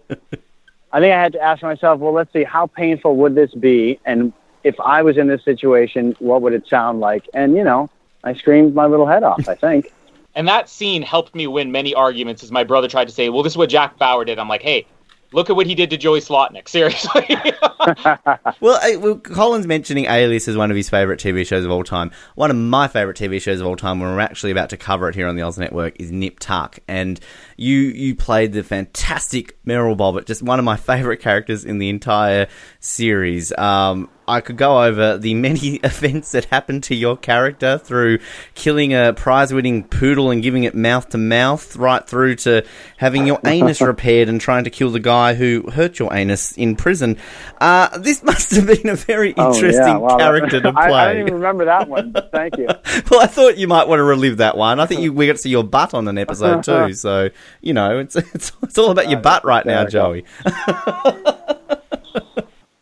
[0.95, 3.99] I think I had to ask myself, well, let's see, how painful would this be,
[4.05, 4.31] and
[4.63, 7.27] if I was in this situation, what would it sound like?
[7.33, 7.89] And you know,
[8.23, 9.49] I screamed my little head off.
[9.49, 9.91] I think.
[10.37, 13.41] And that scene helped me win many arguments as my brother tried to say, well,
[13.41, 14.37] this is what Jack Bauer did.
[14.37, 14.85] I'm like, hey,
[15.31, 16.67] look at what he did to Joey Slotnick.
[16.69, 17.25] Seriously.
[18.59, 21.83] well, I, well, Colin's mentioning Alias as one of his favourite TV shows of all
[21.83, 22.11] time.
[22.35, 25.07] One of my favourite TV shows of all time, when we're actually about to cover
[25.09, 26.79] it here on the Oz Network, is Nip Tuck.
[26.87, 27.19] And
[27.57, 31.89] you you played the fantastic Merrill Bobolit, just one of my favourite characters in the
[31.89, 32.47] entire
[32.79, 33.55] series.
[33.57, 38.19] Um, I could go over the many events that happened to your character through
[38.55, 42.65] killing a prize winning poodle and giving it mouth to mouth, right through to
[42.97, 46.75] having your anus repaired and trying to kill the guy who hurt your anus in
[46.75, 47.17] prison.
[47.61, 50.17] Uh, this must have been a very interesting oh, yeah.
[50.17, 50.81] character to play.
[50.81, 52.67] I, I, don't even remember that one, thank you.
[53.11, 54.79] well, I thought you might want to relive that one.
[54.79, 57.29] I think you, we got to see your butt on an episode too, so,
[57.61, 60.25] you know, it's, it's, it's all about your butt right now, Joey.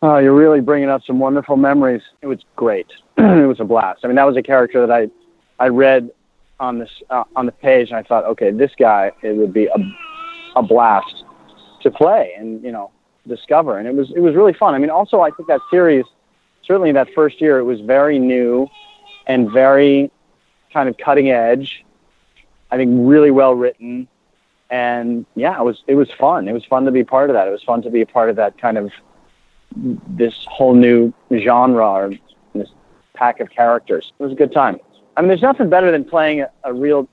[0.06, 2.02] Oh, you're really bringing up some wonderful memories.
[2.22, 2.88] It was great.
[3.18, 4.02] it was a blast.
[4.04, 5.08] I mean, that was a character that I,
[5.64, 6.12] I read
[6.60, 9.68] on this uh, on the page, and I thought, okay, this guy, it would be
[9.68, 9.80] a,
[10.58, 11.24] a blast
[11.84, 12.92] to play and you know
[13.30, 13.78] discover.
[13.78, 14.74] And it was it was really fun.
[14.74, 16.04] I mean, also I think that series,
[16.66, 18.68] certainly that first year, it was very new,
[19.26, 20.12] and very
[20.74, 21.86] kind of cutting edge.
[22.72, 24.10] I think really well written,
[24.74, 26.48] and yeah, it was it was fun.
[26.48, 27.48] It was fun to be part of that.
[27.48, 28.92] It was fun to be a part of that kind of
[29.76, 32.14] this whole new genre or
[32.56, 32.70] this
[33.14, 34.12] pack of characters.
[34.18, 34.80] It was a good time.
[35.16, 37.08] I mean, there's nothing better than playing a, a real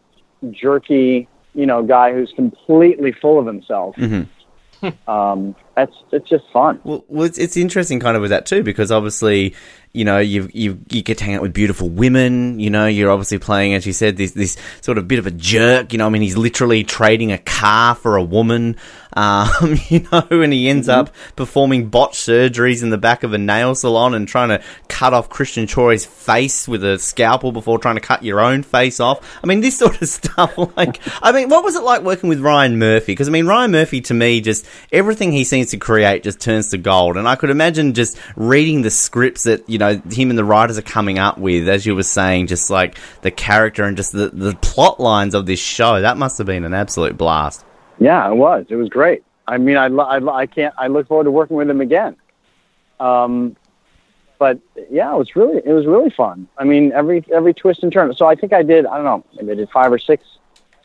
[0.50, 3.94] jerky, you know, guy who's completely full of himself.
[3.96, 5.10] Mm-hmm.
[5.10, 6.80] um, that's it's just fun.
[6.84, 9.54] Well, well it's, it's interesting kind of with that too because obviously
[9.92, 12.60] you know, you you you get to hang out with beautiful women.
[12.60, 15.32] You know, you're obviously playing, as you said, this this sort of bit of a
[15.32, 15.92] jerk.
[15.92, 18.76] You know, I mean, he's literally trading a car for a woman.
[19.12, 19.50] Um,
[19.88, 21.00] you know, and he ends mm-hmm.
[21.00, 25.12] up performing botched surgeries in the back of a nail salon and trying to cut
[25.12, 29.40] off Christian Troy's face with a scalpel before trying to cut your own face off.
[29.42, 30.56] I mean, this sort of stuff.
[30.76, 33.10] Like, I mean, what was it like working with Ryan Murphy?
[33.12, 36.68] Because I mean, Ryan Murphy to me, just everything he seems to create just turns
[36.68, 37.16] to gold.
[37.16, 40.78] And I could imagine just reading the scripts that you know him and the writers
[40.78, 44.28] are coming up with, as you were saying, just like the character and just the
[44.28, 46.00] the plot lines of this show.
[46.00, 47.64] That must have been an absolute blast.
[47.98, 48.66] Yeah, it was.
[48.68, 49.22] It was great.
[49.46, 50.74] I mean, I, I, I can't.
[50.78, 52.16] I look forward to working with him again.
[52.98, 53.56] Um,
[54.38, 54.58] but
[54.90, 56.48] yeah, it was really it was really fun.
[56.56, 58.12] I mean, every every twist and turn.
[58.14, 58.86] So I think I did.
[58.86, 59.24] I don't know.
[59.36, 60.24] Maybe I did five or six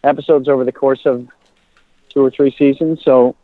[0.03, 1.27] episodes over the course of
[2.09, 3.01] two or three seasons.
[3.03, 3.35] So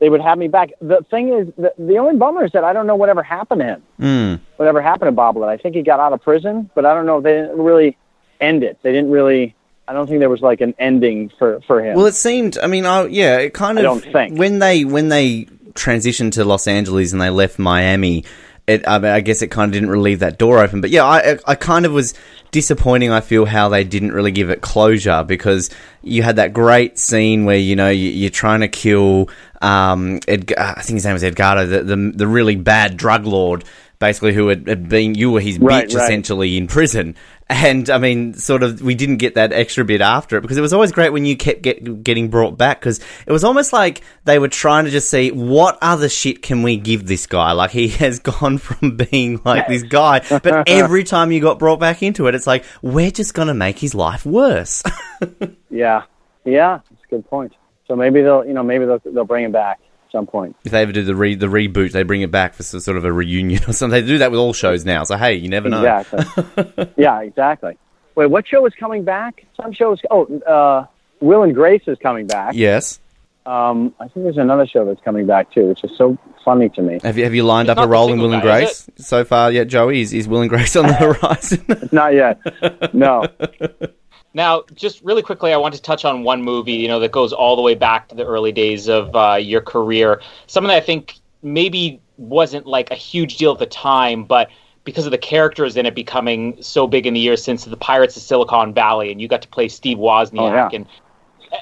[0.00, 0.70] they would have me back.
[0.80, 3.66] The thing is, the, the only bummer is that I don't know whatever happened to
[3.66, 3.82] him.
[4.00, 4.40] Mm.
[4.56, 5.48] Whatever happened to Bobolit.
[5.48, 7.20] I think he got out of prison, but I don't know.
[7.20, 7.96] They didn't really
[8.40, 8.78] end it.
[8.82, 9.54] They didn't really.
[9.86, 11.96] I don't think there was like an ending for for him.
[11.96, 12.58] Well, it seemed.
[12.58, 13.82] I mean, I, yeah, it kind of.
[13.82, 18.24] I don't think when they when they transitioned to Los Angeles and they left Miami.
[18.66, 20.88] It, I, mean, I guess it kind of didn't really leave that door open, but
[20.88, 22.14] yeah, I, I kind of was
[22.50, 23.10] disappointing.
[23.10, 25.68] I feel how they didn't really give it closure because
[26.02, 29.28] you had that great scene where you know you, are trying to kill
[29.60, 33.64] um, Ed, I think his name was Edgardo, the, the, the really bad drug lord,
[34.04, 36.04] basically who had, had been you were his right, bitch right.
[36.04, 37.16] essentially in prison.
[37.48, 40.60] And I mean, sort of, we didn't get that extra bit after it because it
[40.60, 44.02] was always great when you kept get, getting brought back because it was almost like
[44.24, 47.52] they were trying to just see what other shit can we give this guy.
[47.52, 51.80] Like he has gone from being like this guy, but every time you got brought
[51.80, 54.82] back into it, it's like we're just gonna make his life worse.
[55.70, 56.02] yeah,
[56.44, 57.54] yeah, that's a good point.
[57.88, 59.80] So maybe they'll, you know, maybe they'll they'll bring him back
[60.14, 60.54] some point.
[60.64, 62.96] If they ever do the re- the reboot, they bring it back for some sort
[62.96, 63.90] of a reunion or something.
[64.00, 65.02] They do that with all shows now.
[65.04, 65.84] So hey, you never know.
[65.84, 66.88] Exactly.
[66.96, 67.76] yeah, exactly.
[68.14, 69.44] Wait, what show is coming back?
[69.60, 70.00] Some shows.
[70.10, 70.86] Oh, uh,
[71.20, 72.54] Will and Grace is coming back.
[72.54, 73.00] Yes.
[73.44, 76.82] Um, I think there's another show that's coming back too, which is so funny to
[76.82, 77.00] me.
[77.02, 79.66] Have you have you lined up a role in Will and Grace so far yet,
[79.68, 80.00] Joey?
[80.00, 81.64] Is, is Will and Grace on the horizon?
[81.92, 82.94] Not yet.
[82.94, 83.26] No.
[84.34, 87.32] Now, just really quickly, I want to touch on one movie, you know, that goes
[87.32, 90.20] all the way back to the early days of uh, your career.
[90.48, 94.50] Something that I think maybe wasn't like a huge deal at the time, but
[94.82, 98.16] because of the characters in it becoming so big in the years since the Pirates
[98.16, 100.68] of Silicon Valley, and you got to play Steve Wozniak, oh, yeah.
[100.72, 100.86] and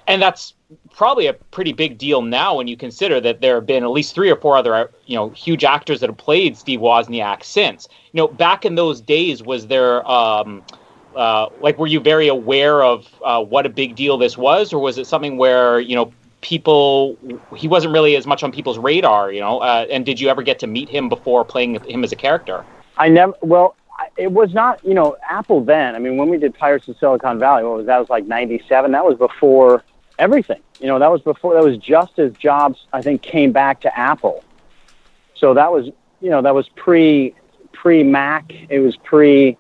[0.07, 0.55] and that's
[0.91, 4.15] probably a pretty big deal now when you consider that there have been at least
[4.15, 7.89] three or four other you know huge actors that have played Steve Wozniak since.
[8.13, 10.63] You know, back in those days, was there um,
[11.17, 14.81] uh, like were you very aware of uh, what a big deal this was, or
[14.81, 17.17] was it something where you know people
[17.57, 19.61] he wasn't really as much on people's radar, you know?
[19.61, 22.65] Uh, and did you ever get to meet him before playing him as a character?
[22.99, 23.33] I never.
[23.41, 23.75] Well,
[24.17, 24.85] it was not.
[24.85, 25.95] You know, Apple then.
[25.95, 27.99] I mean, when we did Pirates of Silicon Valley, what was that?
[27.99, 28.93] Was like '97.
[28.93, 29.83] That was before
[30.19, 30.61] everything.
[30.81, 31.55] You know, that was before.
[31.55, 34.45] That was just as Jobs, I think, came back to Apple.
[35.35, 35.87] So that was,
[36.21, 37.35] you know, that was pre
[37.73, 38.53] pre Mac.
[38.69, 39.57] It was pre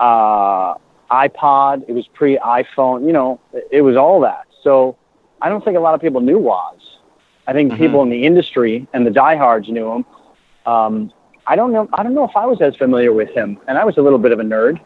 [0.00, 0.74] uh,
[1.10, 1.84] iPod.
[1.88, 3.06] It was pre iPhone.
[3.06, 4.46] You know, it was all that.
[4.62, 4.96] So
[5.40, 6.98] I don't think a lot of people knew Woz.
[7.46, 7.78] I think Mhm.
[7.78, 10.04] people in the industry and the diehards knew him.
[10.66, 11.12] Um,
[11.46, 11.88] I don't know.
[11.92, 14.18] I don't know if I was as familiar with him, and I was a little
[14.18, 14.80] bit of a nerd.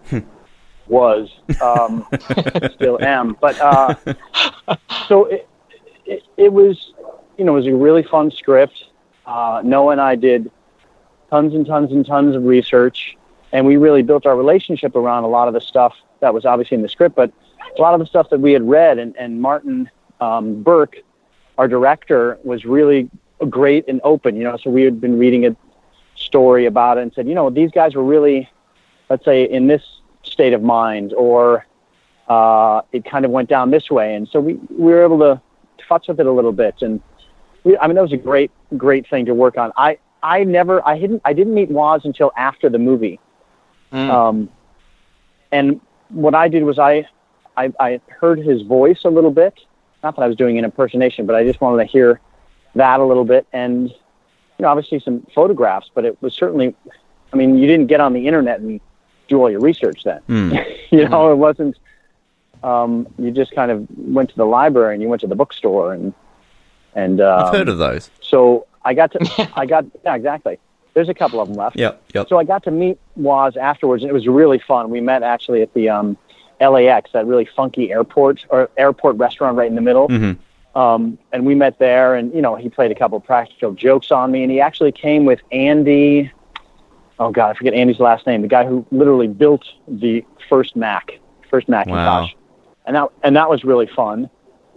[0.89, 1.31] was
[1.63, 2.05] um,
[2.75, 3.95] still am, but uh,
[5.09, 5.49] so it,
[6.05, 6.93] it it was
[7.39, 8.85] you know it was a really fun script.
[9.25, 10.51] Uh, Noah and I did
[11.31, 13.17] tons and tons and tons of research,
[13.53, 16.77] and we really built our relationship around a lot of the stuff that was obviously
[16.77, 17.33] in the script, but
[17.77, 18.99] a lot of the stuff that we had read.
[18.99, 20.97] And, and Martyn um, Burke,
[21.59, 23.11] our director, was really
[23.49, 24.37] great and open.
[24.37, 25.57] You know, so we had been reading a
[26.15, 28.49] story about it and said, you know, these guys were really,
[29.09, 29.83] let's say, in this
[30.23, 31.67] state of mind, or
[32.29, 34.15] uh, it kind of went down this way.
[34.15, 35.41] And so we, we were able to
[35.89, 36.77] futz with it a little bit.
[36.83, 37.01] And
[37.65, 39.73] we, I mean, that was a great, great thing to work on.
[39.77, 43.19] I, I never, I didn't, I didn't meet Woz until after the movie.
[43.93, 44.11] Mm.
[44.11, 44.49] Um,
[45.53, 47.07] and what I did was I,
[47.57, 49.55] I, I heard his voice a little bit.
[50.03, 52.21] Not that I was doing an impersonation, but I just wanted to hear
[52.75, 53.47] that a little bit.
[53.53, 53.97] And, you
[54.61, 56.75] know, obviously some photographs, but it was certainly,
[57.33, 58.81] I mean, you didn't get on the internet and
[59.29, 60.21] do all your research then.
[60.27, 60.55] Hmm.
[60.91, 61.79] you know, it wasn't,
[62.63, 65.93] um, you just kind of went to the library and you went to the bookstore
[65.95, 66.15] and,
[66.95, 68.11] and, um, I've heard of those.
[68.21, 70.59] so I got to, I got, yeah, exactly.
[70.95, 71.79] There's a couple of them left.
[71.79, 72.29] Yep, yep.
[72.29, 74.91] So I got to meet Woz afterwards, and it was really fun.
[74.91, 76.17] We met actually at the um,
[76.61, 80.09] LAX, that really funky airport or airport restaurant right in the middle.
[80.09, 80.37] Mhm.
[80.75, 84.13] Um, and we met there, and you know, he played a couple of practical jokes
[84.13, 86.31] on me, and he actually came with Andy.
[87.19, 88.43] Oh God, I forget Andy's last name.
[88.43, 91.19] The guy who literally built the first Mac,
[91.51, 92.29] first Macintosh, wow.
[92.87, 94.31] and that and that was really fun.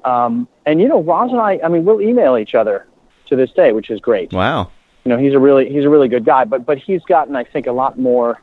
[0.04, 2.88] Um, and you know, Woz and I, I mean, we'll email each other
[3.28, 4.72] to this day, which is great Wow.
[5.04, 7.44] You know he's a really he's a really good guy but but he's gotten i
[7.44, 8.42] think a lot more.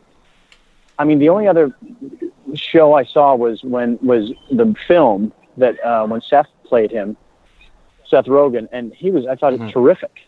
[0.99, 1.75] I mean the only other
[2.55, 7.17] show i saw was when was the film that uh when seth played him
[8.07, 10.21] seth rogen and he was i thought it terrific.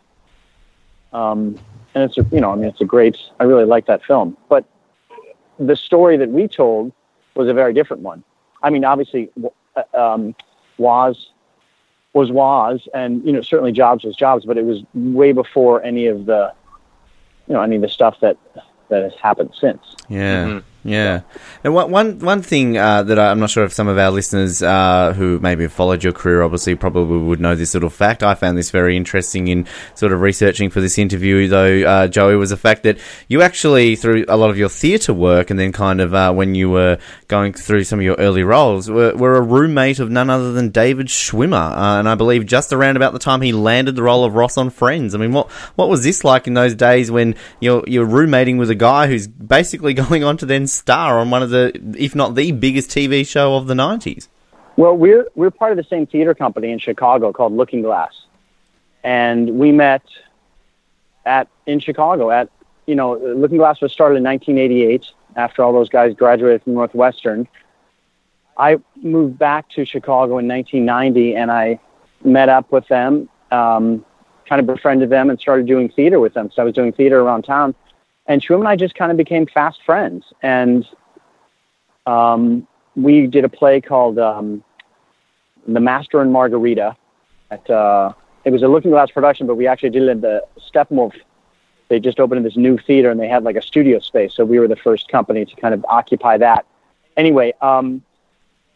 [1.13, 1.59] Um
[1.95, 4.37] and it's a you know i mean it's a great i really like that film.
[4.49, 4.65] But
[5.59, 6.93] the story that we told
[7.35, 8.25] was a very different one.
[8.63, 9.31] I mean obviously
[9.77, 10.35] uh, um
[10.79, 11.29] was
[12.13, 16.07] was was and you know certainly jobs was jobs but it was way before any
[16.07, 16.53] of the
[17.49, 18.37] you know any of the stuff that
[18.89, 20.63] that has happened since Yeah, Mhm.
[20.85, 21.21] Yeah.
[21.63, 24.63] And one one one thing uh, that I'm not sure if some of our listeners
[24.63, 28.23] uh, who maybe have followed your career, obviously, probably would know this little fact.
[28.25, 32.35] I found this very interesting in sort of researching for this interview, though, uh, Joey,
[32.35, 35.71] was the fact that you actually, through a lot of your theatre work, and then
[35.71, 39.37] kind of uh, when you were going through some of your early roles, were, were
[39.37, 43.13] a roommate of none other than David Schwimmer, uh, and I believe just around about
[43.13, 45.15] the time he landed the role of Ross on Friends.
[45.15, 48.71] I mean, what what was this like in those days when you're you're roommating with
[48.71, 52.35] a guy who's basically going on to then star on one of the, if not
[52.35, 54.29] the biggest TV show of the '90s?
[54.77, 58.13] well we're we're part of the same theater company in chicago called looking glass.
[59.05, 60.03] And we met
[61.25, 62.51] at in chicago at
[62.87, 65.07] you know looking glass was started in 1988
[65.37, 67.49] after all those guys graduated from northwestern.
[68.57, 71.79] I moved back to chicago in 1990 and i
[72.25, 74.05] met up with them um,
[74.49, 76.51] kind of befriended them and started doing theater with them.
[76.51, 77.75] So i was doing theater around town
[78.27, 80.25] and Schwim and I just kind of became fast friends.
[80.43, 80.87] And
[82.07, 84.63] um, we did a play called um,
[85.67, 86.97] The Master and Margarita.
[87.51, 88.13] At uh,
[88.45, 91.15] it was a Looking Glass production, but we actually did it at the Steppenwolf.
[91.89, 94.35] They just opened this new theater, and they had like a studio space.
[94.35, 96.65] So we were the first company to kind of occupy that.
[97.17, 98.03] Anyway, um,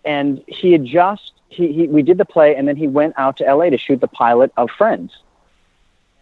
[0.05, 3.39] and he had just he, he we did the play, and then he went out
[3.39, 5.17] to LA to shoot the pilot of Friends.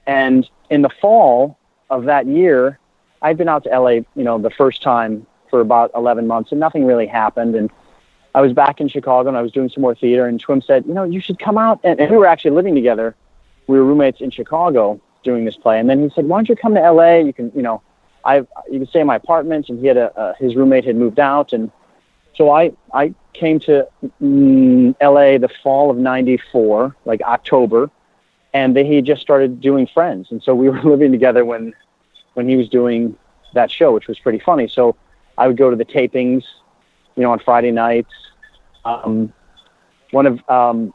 [0.06, 1.58] And in the fall
[1.90, 2.78] of that year,
[3.24, 6.60] I'd been out to LA, you know, the first time for about 11 months and
[6.60, 7.56] nothing really happened.
[7.56, 7.70] And
[8.34, 10.84] I was back in Chicago and I was doing some more theater and Schwim said,
[10.86, 11.80] you know, you should come out.
[11.82, 13.16] And, and we were actually living together.
[13.66, 15.80] We were roommates in Chicago doing this play.
[15.80, 17.16] And then he said, why don't you come to LA?
[17.16, 17.80] You can, you know,
[18.26, 18.38] I,
[18.70, 19.70] you can stay in my apartment.
[19.70, 21.54] And he had a, uh, his roommate had moved out.
[21.54, 21.72] And
[22.34, 23.88] so I, I came to
[24.20, 27.90] mm, LA the fall of 94, like October.
[28.52, 30.28] And they, he just started doing Friends.
[30.30, 31.72] And so we were living together when,
[32.34, 33.16] when he was doing
[33.54, 34.68] that show, which was pretty funny.
[34.68, 34.96] So
[35.38, 36.44] I would go to the tapings,
[37.16, 38.12] you know, on Friday nights.
[38.84, 39.32] Um,
[40.10, 40.92] one of um,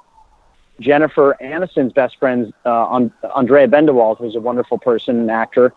[0.79, 5.73] Jennifer Aniston's best friends, uh, Andrea Bendewald, who's a wonderful person and actor,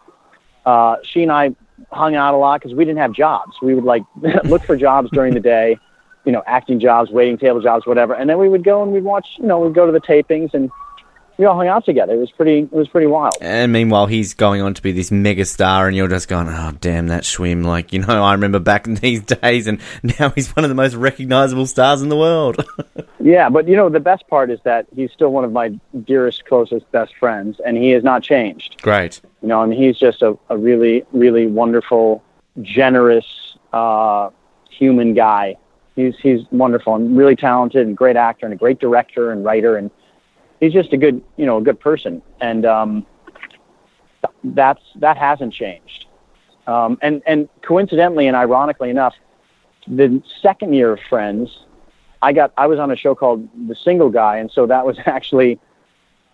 [0.67, 1.55] uh, she and I
[1.91, 3.57] hung out a lot because we didn't have jobs.
[3.63, 4.03] We would like
[4.45, 5.79] look for jobs during the day,
[6.25, 8.15] you know, acting jobs, waiting table jobs, whatever.
[8.15, 10.55] And then we would go and we'd watch, you know, we'd go to the tapings
[10.55, 10.71] and
[11.39, 12.15] we all hung out together.
[12.15, 13.35] It was pretty, it was pretty wild.
[13.41, 16.73] And meanwhile, he's going on to be this mega star, and you're just going, "Oh,
[16.81, 19.81] damn that Schwim!" Like, you know, I remember back in these days, and
[20.19, 22.65] now he's one of the most recognizable stars in the world.
[23.25, 25.69] Yeah, but you know the best part is that he's still one of my
[26.05, 28.83] dearest, closest, best friends, and he has not changed.
[28.83, 29.21] Great.
[29.43, 32.21] You know, I mean, he's just a, a really, really wonderful,
[32.63, 34.31] generous, uh,
[34.71, 35.57] human guy.
[35.95, 39.77] He's he's wonderful and really talented and great actor and a great director and writer
[39.77, 39.91] and
[40.63, 42.23] he's just a good, you know, a good person.
[42.41, 43.07] And um,
[44.45, 46.07] that's that hasn't changed.
[46.67, 49.15] Um, and and coincidentally and ironically enough,
[49.87, 51.65] the second year of Friends,
[52.23, 54.97] I got I was on a show called The Single Guy, and so that was
[55.07, 55.59] actually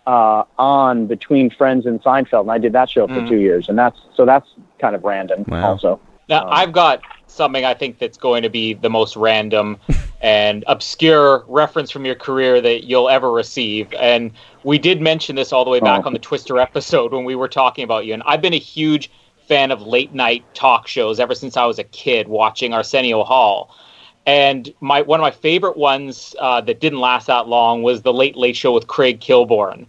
[0.05, 3.29] uh, on between Friends and Seinfeld, and I did that show for Mm.
[3.29, 4.47] two years, and that's so that's
[4.79, 5.71] kind of random Wow.
[5.71, 5.99] also.
[6.29, 7.01] Now, Um, I've got
[7.31, 9.77] something I think that's going to be the most random
[10.21, 13.93] and obscure reference from your career that you'll ever receive.
[13.93, 14.31] And
[14.63, 16.07] we did mention this all the way back Oh.
[16.07, 18.13] on the Twister episode when we were talking about you.
[18.13, 19.09] And I've been a huge
[19.47, 23.75] fan of late night talk shows ever since I was a kid watching Arsenio Hall.
[24.25, 28.13] And my one of my favorite ones uh, that didn't last that long was the
[28.13, 29.87] Late Late Show with Craig Kilborn.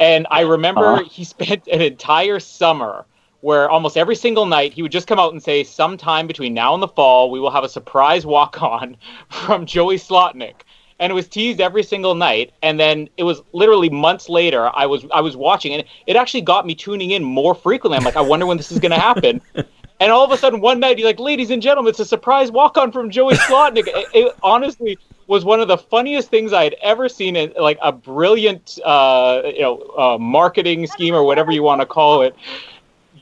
[0.00, 1.04] And I remember Uh-huh.
[1.04, 3.06] he spent an entire summer
[3.42, 6.74] where almost every single night he would just come out and say, sometime between now
[6.74, 8.96] and the fall, we will have a surprise walk on
[9.28, 10.62] from Joey Slotnick.
[10.98, 12.52] And it was teased every single night.
[12.62, 16.42] And then it was literally months later, I was I was watching, and it actually
[16.42, 17.98] got me tuning in more frequently.
[17.98, 19.40] I'm like, I wonder when this is going to happen.
[20.02, 22.50] And all of a sudden, one night, he's like, "Ladies and gentlemen, it's a surprise
[22.50, 26.74] walk-on from Joey Slotnick." it, it honestly was one of the funniest things I had
[26.82, 27.36] ever seen.
[27.36, 31.86] In, like a brilliant, uh, you know, uh, marketing scheme or whatever you want to
[31.86, 32.34] call it.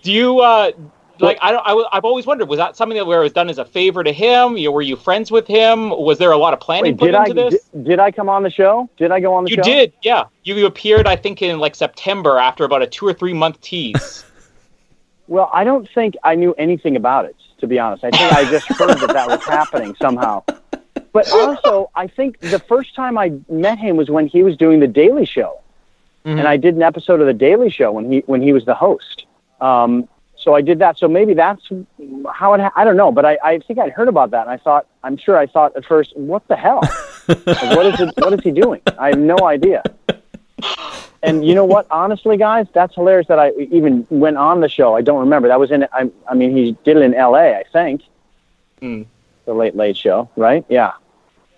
[0.03, 0.73] Do you uh,
[1.19, 1.39] like?
[1.43, 1.65] I don't.
[1.65, 3.65] I, w- I've always wondered: was that something that where it was done as a
[3.65, 4.57] favor to him?
[4.57, 5.91] You were you friends with him?
[5.91, 7.65] Was there a lot of planning Wait, put did I into this?
[7.65, 8.89] did, did I come on the show?
[8.97, 9.69] Did I go on the you show?
[9.69, 10.25] You did, yeah.
[10.45, 14.25] You appeared, I think, in like September after about a two or three month tease.
[15.29, 18.03] Well, I don't think I knew anything about it, to be honest.
[18.03, 20.43] I think I just heard that that was happening somehow.
[21.13, 24.81] But also, I think the first time I met him was when he was doing
[24.81, 25.61] the Daily Show,
[26.27, 26.41] Mhm.
[26.41, 28.75] and I did an episode of the Daily Show when he when he was the
[28.75, 29.25] host.
[29.61, 30.97] Um, so I did that.
[30.99, 31.69] So maybe that's
[32.33, 32.61] how it.
[32.61, 34.87] Ha- I don't know, but I, I think I'd heard about that, and I thought
[35.05, 36.81] I'm sure I thought at first, what the hell?
[37.29, 37.47] Like,
[37.77, 38.15] what is it?
[38.17, 38.81] What is he doing?
[38.99, 39.83] I have no idea.
[41.23, 41.87] And you know what?
[41.91, 44.97] Honestly, guys, that's hilarious that I even went on the show.
[44.97, 45.49] I don't remember.
[45.49, 45.87] That was in.
[45.93, 47.55] I, I mean, he did it in L.A.
[47.57, 48.03] I think.
[48.81, 49.03] Hmm.
[49.45, 50.65] The Late Late Show, right?
[50.71, 50.93] Yeah.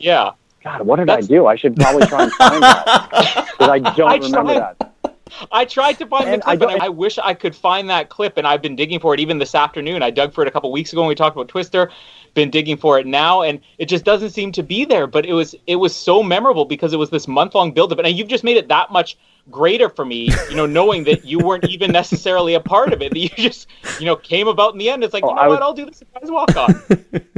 [0.00, 0.30] yeah.
[0.64, 1.46] God, what did That's- I do?
[1.46, 3.08] I should probably try and find that
[3.52, 4.76] because I don't I remember tried.
[4.78, 4.91] that.
[5.52, 7.88] I tried to find And the I clip, and I, I wish I could find
[7.90, 8.36] that clip.
[8.36, 10.02] And I've been digging for it even this afternoon.
[10.02, 11.90] I dug for it a couple weeks ago when we talked about Twister.
[12.34, 15.06] Been digging for it now, and it just doesn't seem to be there.
[15.06, 17.98] But it was it was so memorable because it was this month long build up,
[17.98, 19.18] and you've just made it that much
[19.50, 20.30] greater for me.
[20.48, 23.66] You know, knowing that you weren't even necessarily a part of it, that you just
[24.00, 25.04] you know came about in the end.
[25.04, 26.82] It's like Oh, you know I was- what, I'll do the surprise walk on.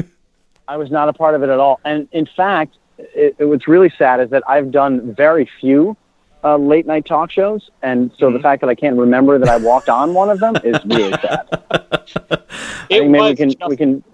[0.69, 1.79] I was not a part of it at all.
[1.85, 5.97] And in fact, it, it, what's really sad is that I've done very few
[6.45, 8.43] uh, late night talk shows, and so the Mhm.
[8.43, 11.49] fact that I can't remember that I walked on one of them is really sad.
[11.51, 14.05] I It think maybe we can just we can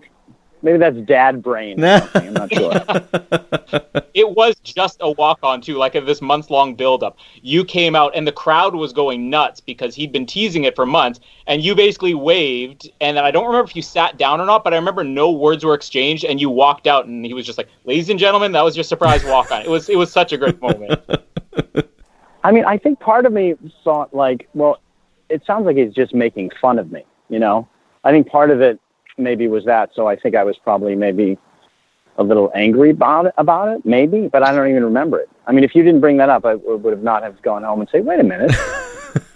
[0.62, 1.82] maybe that's dad brain.
[1.82, 2.28] Or something.
[2.28, 2.72] I'm not sure.
[4.14, 7.16] it was just a walk on too, like this month long build up.
[7.42, 10.86] You came out and the crowd was going nuts because he'd been teasing it for
[10.86, 11.18] months,
[11.48, 12.88] and you basically waved.
[13.00, 15.30] And then I don't remember if you sat down or not, but I remember no
[15.32, 18.52] words were exchanged, and you walked out, and he was just like, "Ladies and gentlemen,
[18.52, 21.00] that was your surprise walk on." It was it was such a great moment.
[22.42, 24.80] I mean, I think part of me thought like, well,
[25.28, 27.04] it sounds like he's just making fun of me.
[27.28, 27.68] You know,
[28.04, 28.80] I think part of it
[29.18, 29.90] maybe was that.
[29.94, 31.38] So I think I was probably maybe
[32.16, 35.28] a little angry about it, about it, maybe, but I don't even remember it.
[35.46, 37.80] I mean, if you didn't bring that up, I would have not have gone home
[37.80, 38.50] and say, wait a minute,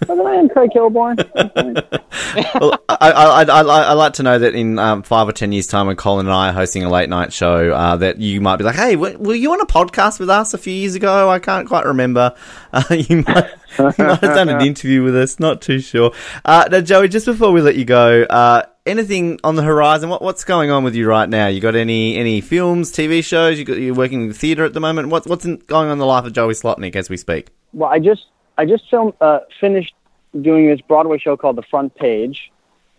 [0.07, 1.17] wasn't I in Craig Kilborn?
[2.59, 5.51] well, I, I, I, I, I like to know that in um, five or ten
[5.51, 8.41] years' time, when Colin and I are hosting a late night show, uh, that you
[8.41, 10.95] might be like, "Hey, w- were you on a podcast with us a few years
[10.95, 11.29] ago?
[11.29, 12.35] I can't quite remember.
[12.73, 15.39] Uh, you, might, you might have done an interview with us.
[15.39, 16.11] Not too sure."
[16.43, 20.09] Uh, now, Joey, just before we let you go, uh, anything on the horizon?
[20.09, 21.47] What, what's going on with you right now?
[21.47, 23.57] You got any any films, TV shows?
[23.57, 25.09] You got you're working in the theatre at the moment.
[25.09, 27.49] What, what's in, going on in the life of Joey Slotnick as we speak?
[27.73, 28.25] Well, I just
[28.57, 29.95] I just uh, finished
[30.41, 32.51] doing this Broadway show called The Front Page,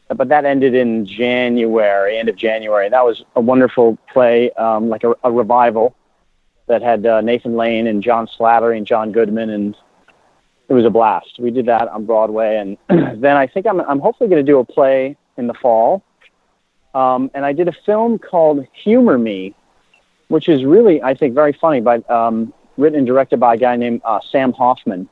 [0.09, 2.88] but that ended in January, end of January.
[2.88, 5.94] That was a wonderful play, um, like a, a revival
[6.66, 9.76] that had uh, Nathan Lane and John Slattery and John Goodman, and
[10.68, 11.38] it was a blast.
[11.38, 12.76] We did that on Broadway, and
[13.22, 16.02] then I think I'm I'm hopefully going to do a play in the fall.
[16.94, 19.54] Um, and I did a film called Humor Me,
[20.28, 23.76] which is really I think very funny, by um, written and directed by a guy
[23.76, 25.09] named uh, Sam Hoffman.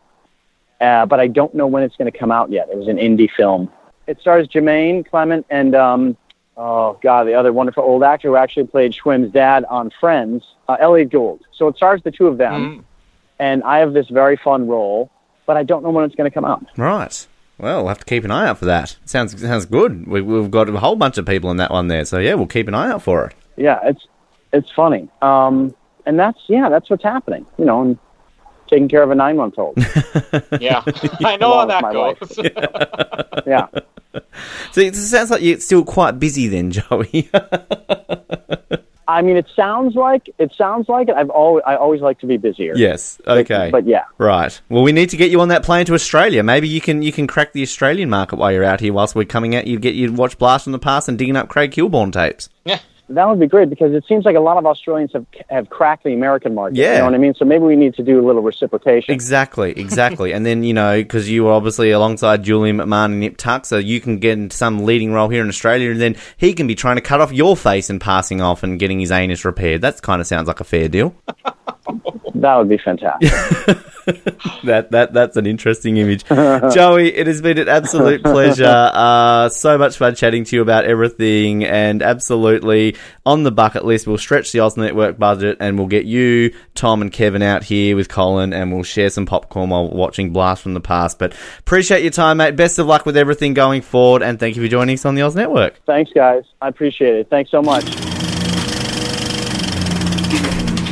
[0.80, 2.68] Uh, but I don't know when it's going to come out yet.
[2.70, 3.70] It was an indie film.
[4.06, 6.16] It stars Jemaine Clement and um,
[6.56, 10.76] oh god, the other wonderful old actor who actually played Schwimm's dad on Friends, uh,
[10.80, 11.40] Elliott Gould.
[11.56, 12.84] So it stars the two of them, Mm.
[13.38, 15.10] and I have this very fun role,
[15.46, 16.64] but I don't know when it's going to come out.
[16.76, 17.26] Right.
[17.56, 18.96] Well, we'll have to keep an eye out for that.
[19.04, 20.06] Sounds sounds good.
[20.08, 22.46] We, we've got a whole bunch of people in that one there, so yeah, we'll
[22.48, 23.34] keep an eye out for it.
[23.56, 24.06] Yeah, it's
[24.52, 25.72] it's funny, um,
[26.04, 27.46] and that's yeah, that's what's happening.
[27.58, 27.98] You know, and
[28.68, 29.76] taking care of a nine month old.
[30.60, 30.82] Yeah,
[31.24, 32.38] I know how that goes.
[33.46, 33.66] yeah.
[34.72, 37.28] So it sounds like you're still quite busy then, Joey.
[39.06, 41.14] I mean, it sounds like it sounds like it.
[41.14, 42.74] I've always I always like to be busier.
[42.76, 43.20] yes.
[43.26, 43.70] Okay.
[43.70, 44.58] But, yeah, Right.
[44.68, 46.42] Well, we need to get you on that plane to Australia.
[46.42, 48.92] Maybe you can you can crack the Australian market while you're out here.
[48.92, 51.48] Whilst we're coming out, you get you watch Blast from the Past and digging up
[51.48, 52.48] Craig Kilborn tapes.
[53.08, 56.04] That would be great because it seems like a lot of Australians have have cracked
[56.04, 56.76] the American market.
[56.76, 56.92] Yeah.
[56.92, 57.34] You know what I mean?
[57.34, 59.12] So maybe we need to do a little reciprocation.
[59.12, 60.32] Exactly, exactly.
[60.32, 63.78] and then you know because you were obviously alongside Julian McMahon and Nip Tuck, so
[63.78, 66.74] you can get into some leading role here in Australia, and then he can be
[66.74, 69.82] trying to cut off your face and passing off and getting his anus repaired.
[69.82, 71.14] That kind of sounds like a fair deal.
[72.34, 73.78] That would be fantastic.
[74.64, 76.24] that that that's an interesting image.
[76.28, 78.90] Joey, it has been an absolute pleasure.
[78.92, 84.06] Uh, so much fun chatting to you about everything, and absolutely on the bucket list,
[84.06, 87.96] we'll stretch the Oz Network budget, and we'll get you, Tom, and Kevin out here
[87.96, 91.18] with Colin, and we'll share some popcorn while watching Blast from the Past.
[91.18, 92.56] But appreciate your time, mate.
[92.56, 95.22] Best of luck with everything going forward, and thank you for joining us on the
[95.22, 95.80] Oz Network.
[95.86, 96.44] Thanks, guys.
[96.60, 97.30] I appreciate it.
[97.30, 97.84] Thanks so much.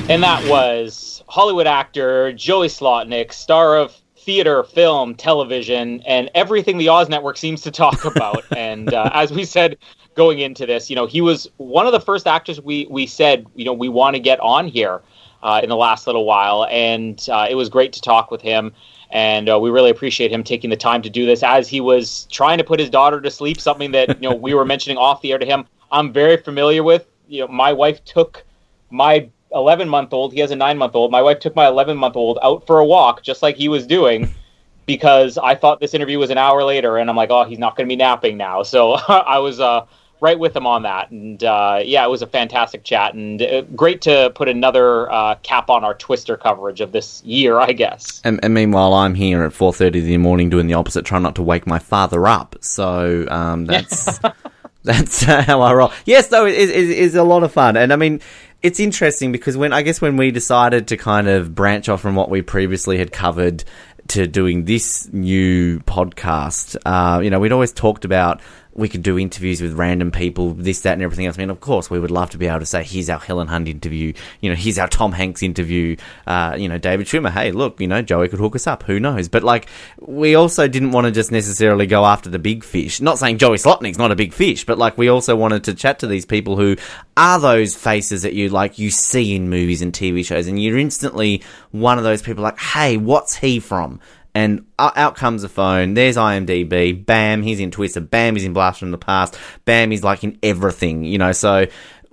[0.08, 6.90] And that was Hollywood actor Joey Slotnick, star of theater, film, television, and everything the
[6.90, 8.44] Oz Network seems to talk about.
[8.54, 9.78] and uh, as we said
[10.14, 13.46] going into this, you know, he was one of the first actors we we said,
[13.54, 15.00] you know, we want to get on here
[15.42, 18.70] uh, in the last little while, and uh, it was great to talk with him.
[19.08, 22.26] And uh, we really appreciate him taking the time to do this as he was
[22.30, 23.58] trying to put his daughter to sleep.
[23.58, 25.64] Something that you know we were mentioning off the air to him.
[25.90, 27.06] I'm very familiar with.
[27.26, 28.44] You know, my wife took
[28.90, 31.10] my 11 month old, he has a nine month old.
[31.10, 33.86] My wife took my 11 month old out for a walk, just like he was
[33.86, 34.34] doing,
[34.86, 37.76] because I thought this interview was an hour later, and I'm like, oh, he's not
[37.76, 38.62] going to be napping now.
[38.72, 39.86] So I was uh,
[40.22, 41.10] right with him on that.
[41.10, 45.34] And uh, yeah, it was a fantastic chat, and uh, great to put another uh,
[45.42, 48.22] cap on our Twister coverage of this year, I guess.
[48.24, 51.34] And, and meanwhile, I'm here at 4:30 in the morning doing the opposite, trying not
[51.34, 52.56] to wake my father up.
[52.60, 54.20] So um, that's
[54.84, 55.92] that's uh, how I roll.
[56.06, 58.20] Yes, though, it is it is a lot of fun, and I mean,
[58.62, 62.14] it's interesting because when I guess when we decided to kind of branch off from
[62.14, 63.64] what we previously had covered
[64.08, 68.40] to doing this new podcast, uh, you know, we'd always talked about
[68.74, 71.36] we could do interviews with random people, this, that, and everything else.
[71.36, 73.48] I mean, of course, we would love to be able to say, here's our Helen
[73.48, 75.96] Hunt interview, you know, here's our Tom Hanks interview,
[76.26, 78.98] uh, you know, David Schwimmer, hey, look, you know, Joey could hook us up, who
[78.98, 79.28] knows?
[79.28, 79.66] But, like,
[80.00, 83.00] we also didn't want to just necessarily go after the big fish.
[83.00, 85.98] Not saying Joey Slotnick's not a big fish, but, like, we also wanted to chat
[86.00, 86.76] to these people who
[87.16, 90.78] are those faces that you, like, you see in movies and TV shows, and you're
[90.78, 91.42] instantly
[91.72, 94.00] one of those people like, hey, what's he from?
[94.34, 95.94] And out comes the phone.
[95.94, 97.04] There's IMDb.
[97.04, 98.00] Bam, he's in Twister.
[98.00, 99.38] Bam, he's in Blast from the Past.
[99.64, 101.32] Bam, he's like in everything, you know.
[101.32, 101.66] So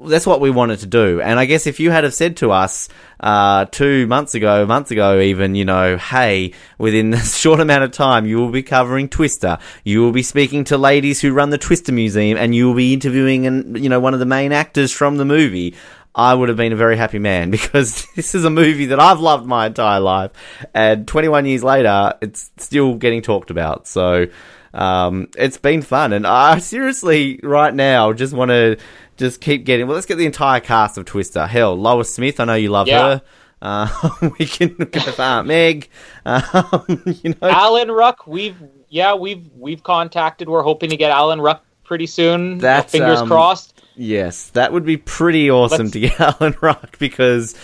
[0.06, 1.22] that's what we wanted to do.
[1.22, 2.88] And I guess if you had have said to us
[3.20, 7.92] uh, two months ago, months ago, even, you know, hey, within a short amount of
[7.92, 9.58] time, you will be covering Twister.
[9.84, 12.94] You will be speaking to ladies who run the Twister Museum, and you will be
[12.94, 15.76] interviewing, and you know, one of the main actors from the movie.
[16.16, 19.20] I would have been a very happy man because this is a movie that I've
[19.20, 20.32] loved my entire life,
[20.74, 23.88] and 21 years later, it's still getting talked about.
[23.88, 24.28] So
[24.74, 28.78] um, it's been fun, and I seriously, right now, just want to
[29.18, 29.88] just keep getting.
[29.88, 31.46] Well, let's get the entire cast of Twister.
[31.48, 33.04] Hell, Lois Smith, I know you love Yeah.
[33.04, 33.22] her.
[33.62, 33.90] Uh,
[34.40, 35.90] we can go for Aunt Meg.
[36.26, 38.56] Um, you know, Alan Ruck, we've
[38.88, 40.48] yeah, we've we've contacted.
[40.48, 42.60] We're hoping to get Alan Ruck pretty soon.
[42.60, 43.79] That's, fingers um, crossed.
[43.96, 47.56] Yes, that would be pretty awesome Let's- to get Alan Ruck because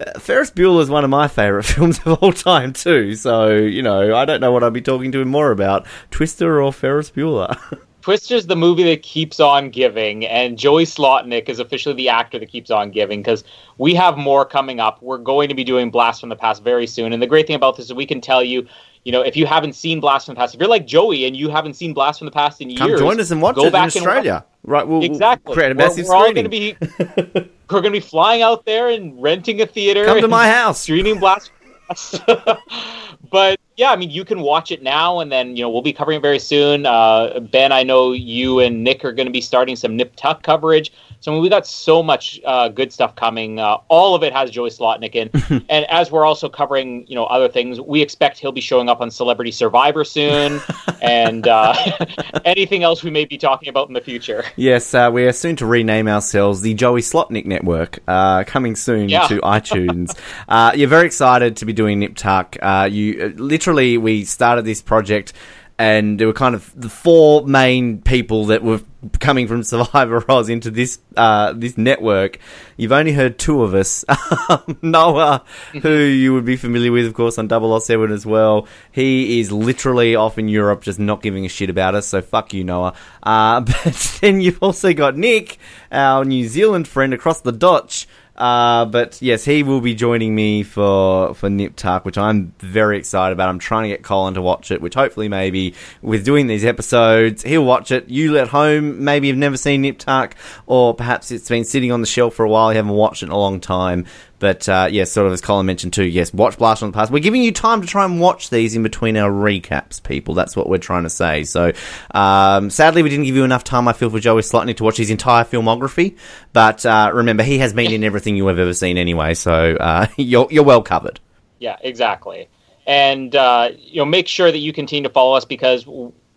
[0.00, 3.14] uh, Ferris Bueller is one of my favourite films of all time too.
[3.14, 6.60] So you know, I don't know what I'd be talking to him more about, Twister
[6.62, 7.56] or Ferris Bueller.
[8.02, 12.50] Twister's the movie that keeps on giving, and Joey Slotnick is officially the actor that
[12.50, 13.44] keeps on giving because
[13.78, 15.00] we have more coming up.
[15.00, 17.56] We're going to be doing Blast from the Past very soon, and the great thing
[17.56, 18.66] about this is we can tell you,
[19.06, 21.34] you know, if you haven't seen Blast from the Past, if you're like Joey and
[21.34, 23.62] you haven't seen Blast from the Past in Come years, join us and watch go
[23.62, 24.44] it in back watch- Australia.
[24.66, 25.54] Right, we'll, we'll Exactly.
[25.54, 28.88] create a We're- we're, all going to be we're going to be flying out there
[28.88, 30.06] and renting a theater.
[30.06, 30.80] Come to my house.
[30.80, 31.50] Streaming Blast.
[33.30, 35.92] but yeah, I mean, you can watch it now, and then you know we'll be
[35.92, 36.86] covering it very soon.
[36.86, 40.42] Uh, ben, I know you and Nick are going to be starting some Nip Tuck
[40.42, 40.92] coverage.
[41.20, 43.58] So I mean, we got so much uh, good stuff coming.
[43.58, 45.30] Uh, all of it has Joey Slotnick in,
[45.70, 49.00] and as we're also covering you know other things, we expect he'll be showing up
[49.00, 50.60] on Celebrity Survivor soon,
[51.02, 51.74] and uh,
[52.44, 54.44] anything else we may be talking about in the future.
[54.56, 59.08] Yes, uh, we are soon to rename ourselves the Joey Slotnick Network, uh, coming soon
[59.08, 59.26] Yeah.
[59.26, 60.16] to iTunes.
[60.48, 62.56] uh, you're very excited to be doing Nip Tuck.
[62.60, 65.32] Uh, you uh, literally we started this project,
[65.78, 68.80] and there were kind of the four main people that were
[69.20, 72.38] coming from Survivor Oz into this uh, this network.
[72.76, 74.04] You've only heard two of us.
[74.82, 75.44] Noah,
[75.80, 78.68] who you would be familiar with, of course, on 007 as well.
[78.92, 82.06] He is literally off in Europe, just not giving a shit about us.
[82.06, 82.92] So fuck you, Noah.
[83.22, 85.56] Uh, but then you've also got Nick,
[85.90, 88.06] our New Zealand friend across the Dutch.
[88.36, 92.98] Uh, but yes, he will be joining me for for Nip Tuck, which I'm very
[92.98, 93.48] excited about.
[93.48, 97.44] I'm trying to get Colin to watch it, which hopefully maybe with doing these episodes,
[97.44, 98.08] he'll watch it.
[98.08, 100.34] You at home maybe have never seen Nip Tuck,
[100.66, 103.26] or perhaps it's been sitting on the shelf for a while, you haven't watched it
[103.26, 104.04] in a long time.
[104.44, 107.10] But uh, yes, sort of as Colin mentioned too, yes, watch Blast from the Past.
[107.10, 110.34] We're giving you time to try and watch these in between our recaps, people.
[110.34, 111.44] That's what we're trying to say.
[111.44, 111.72] So
[112.10, 114.98] um, sadly, we didn't give you enough time, I feel, for Joey Slotnick to watch
[114.98, 116.18] his entire filmography.
[116.52, 120.08] But uh, remember, he has been in everything you have ever seen anyway, so uh,
[120.18, 121.20] you're, you're well covered.
[121.58, 122.50] Yeah, exactly.
[122.86, 125.86] And uh, you know, make sure that you continue to follow us because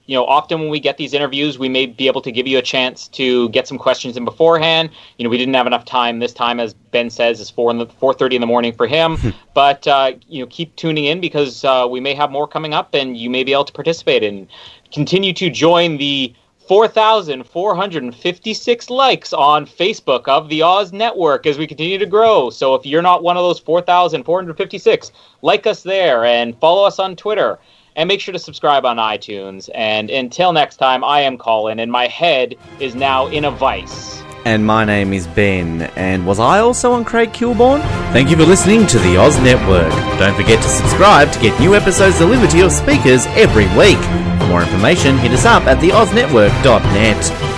[0.08, 2.58] you know, often when we get these interviews, we may be able to give you
[2.58, 4.90] a chance to get some questions in beforehand.
[5.18, 7.78] You know, we didn't have enough time this time, as Ben says, it's four in
[7.78, 9.18] the four thirty in the morning for him.
[9.54, 12.96] but uh, you know, keep tuning in because uh, we may have more coming up,
[12.96, 14.48] and you may be able to participate and
[14.92, 16.34] continue to join the
[16.68, 22.50] 4,456 likes on Facebook of the Oz Network as we continue to grow.
[22.50, 27.16] So if you're not one of those 4,456, like us there and follow us on
[27.16, 27.58] Twitter.
[27.98, 29.70] And make sure to subscribe on iTunes.
[29.76, 34.22] And until next time, I am Colin, and my head is now in a vice.
[34.46, 37.82] And my name is Ben, and was I also on Craig Kilborn?
[38.14, 39.92] Thank you for listening to the Oz Network.
[40.20, 44.00] Don't forget to subscribe to get new episodes delivered to your speakers every week.
[44.40, 47.57] For more information, hit us up at theoznetwork.net.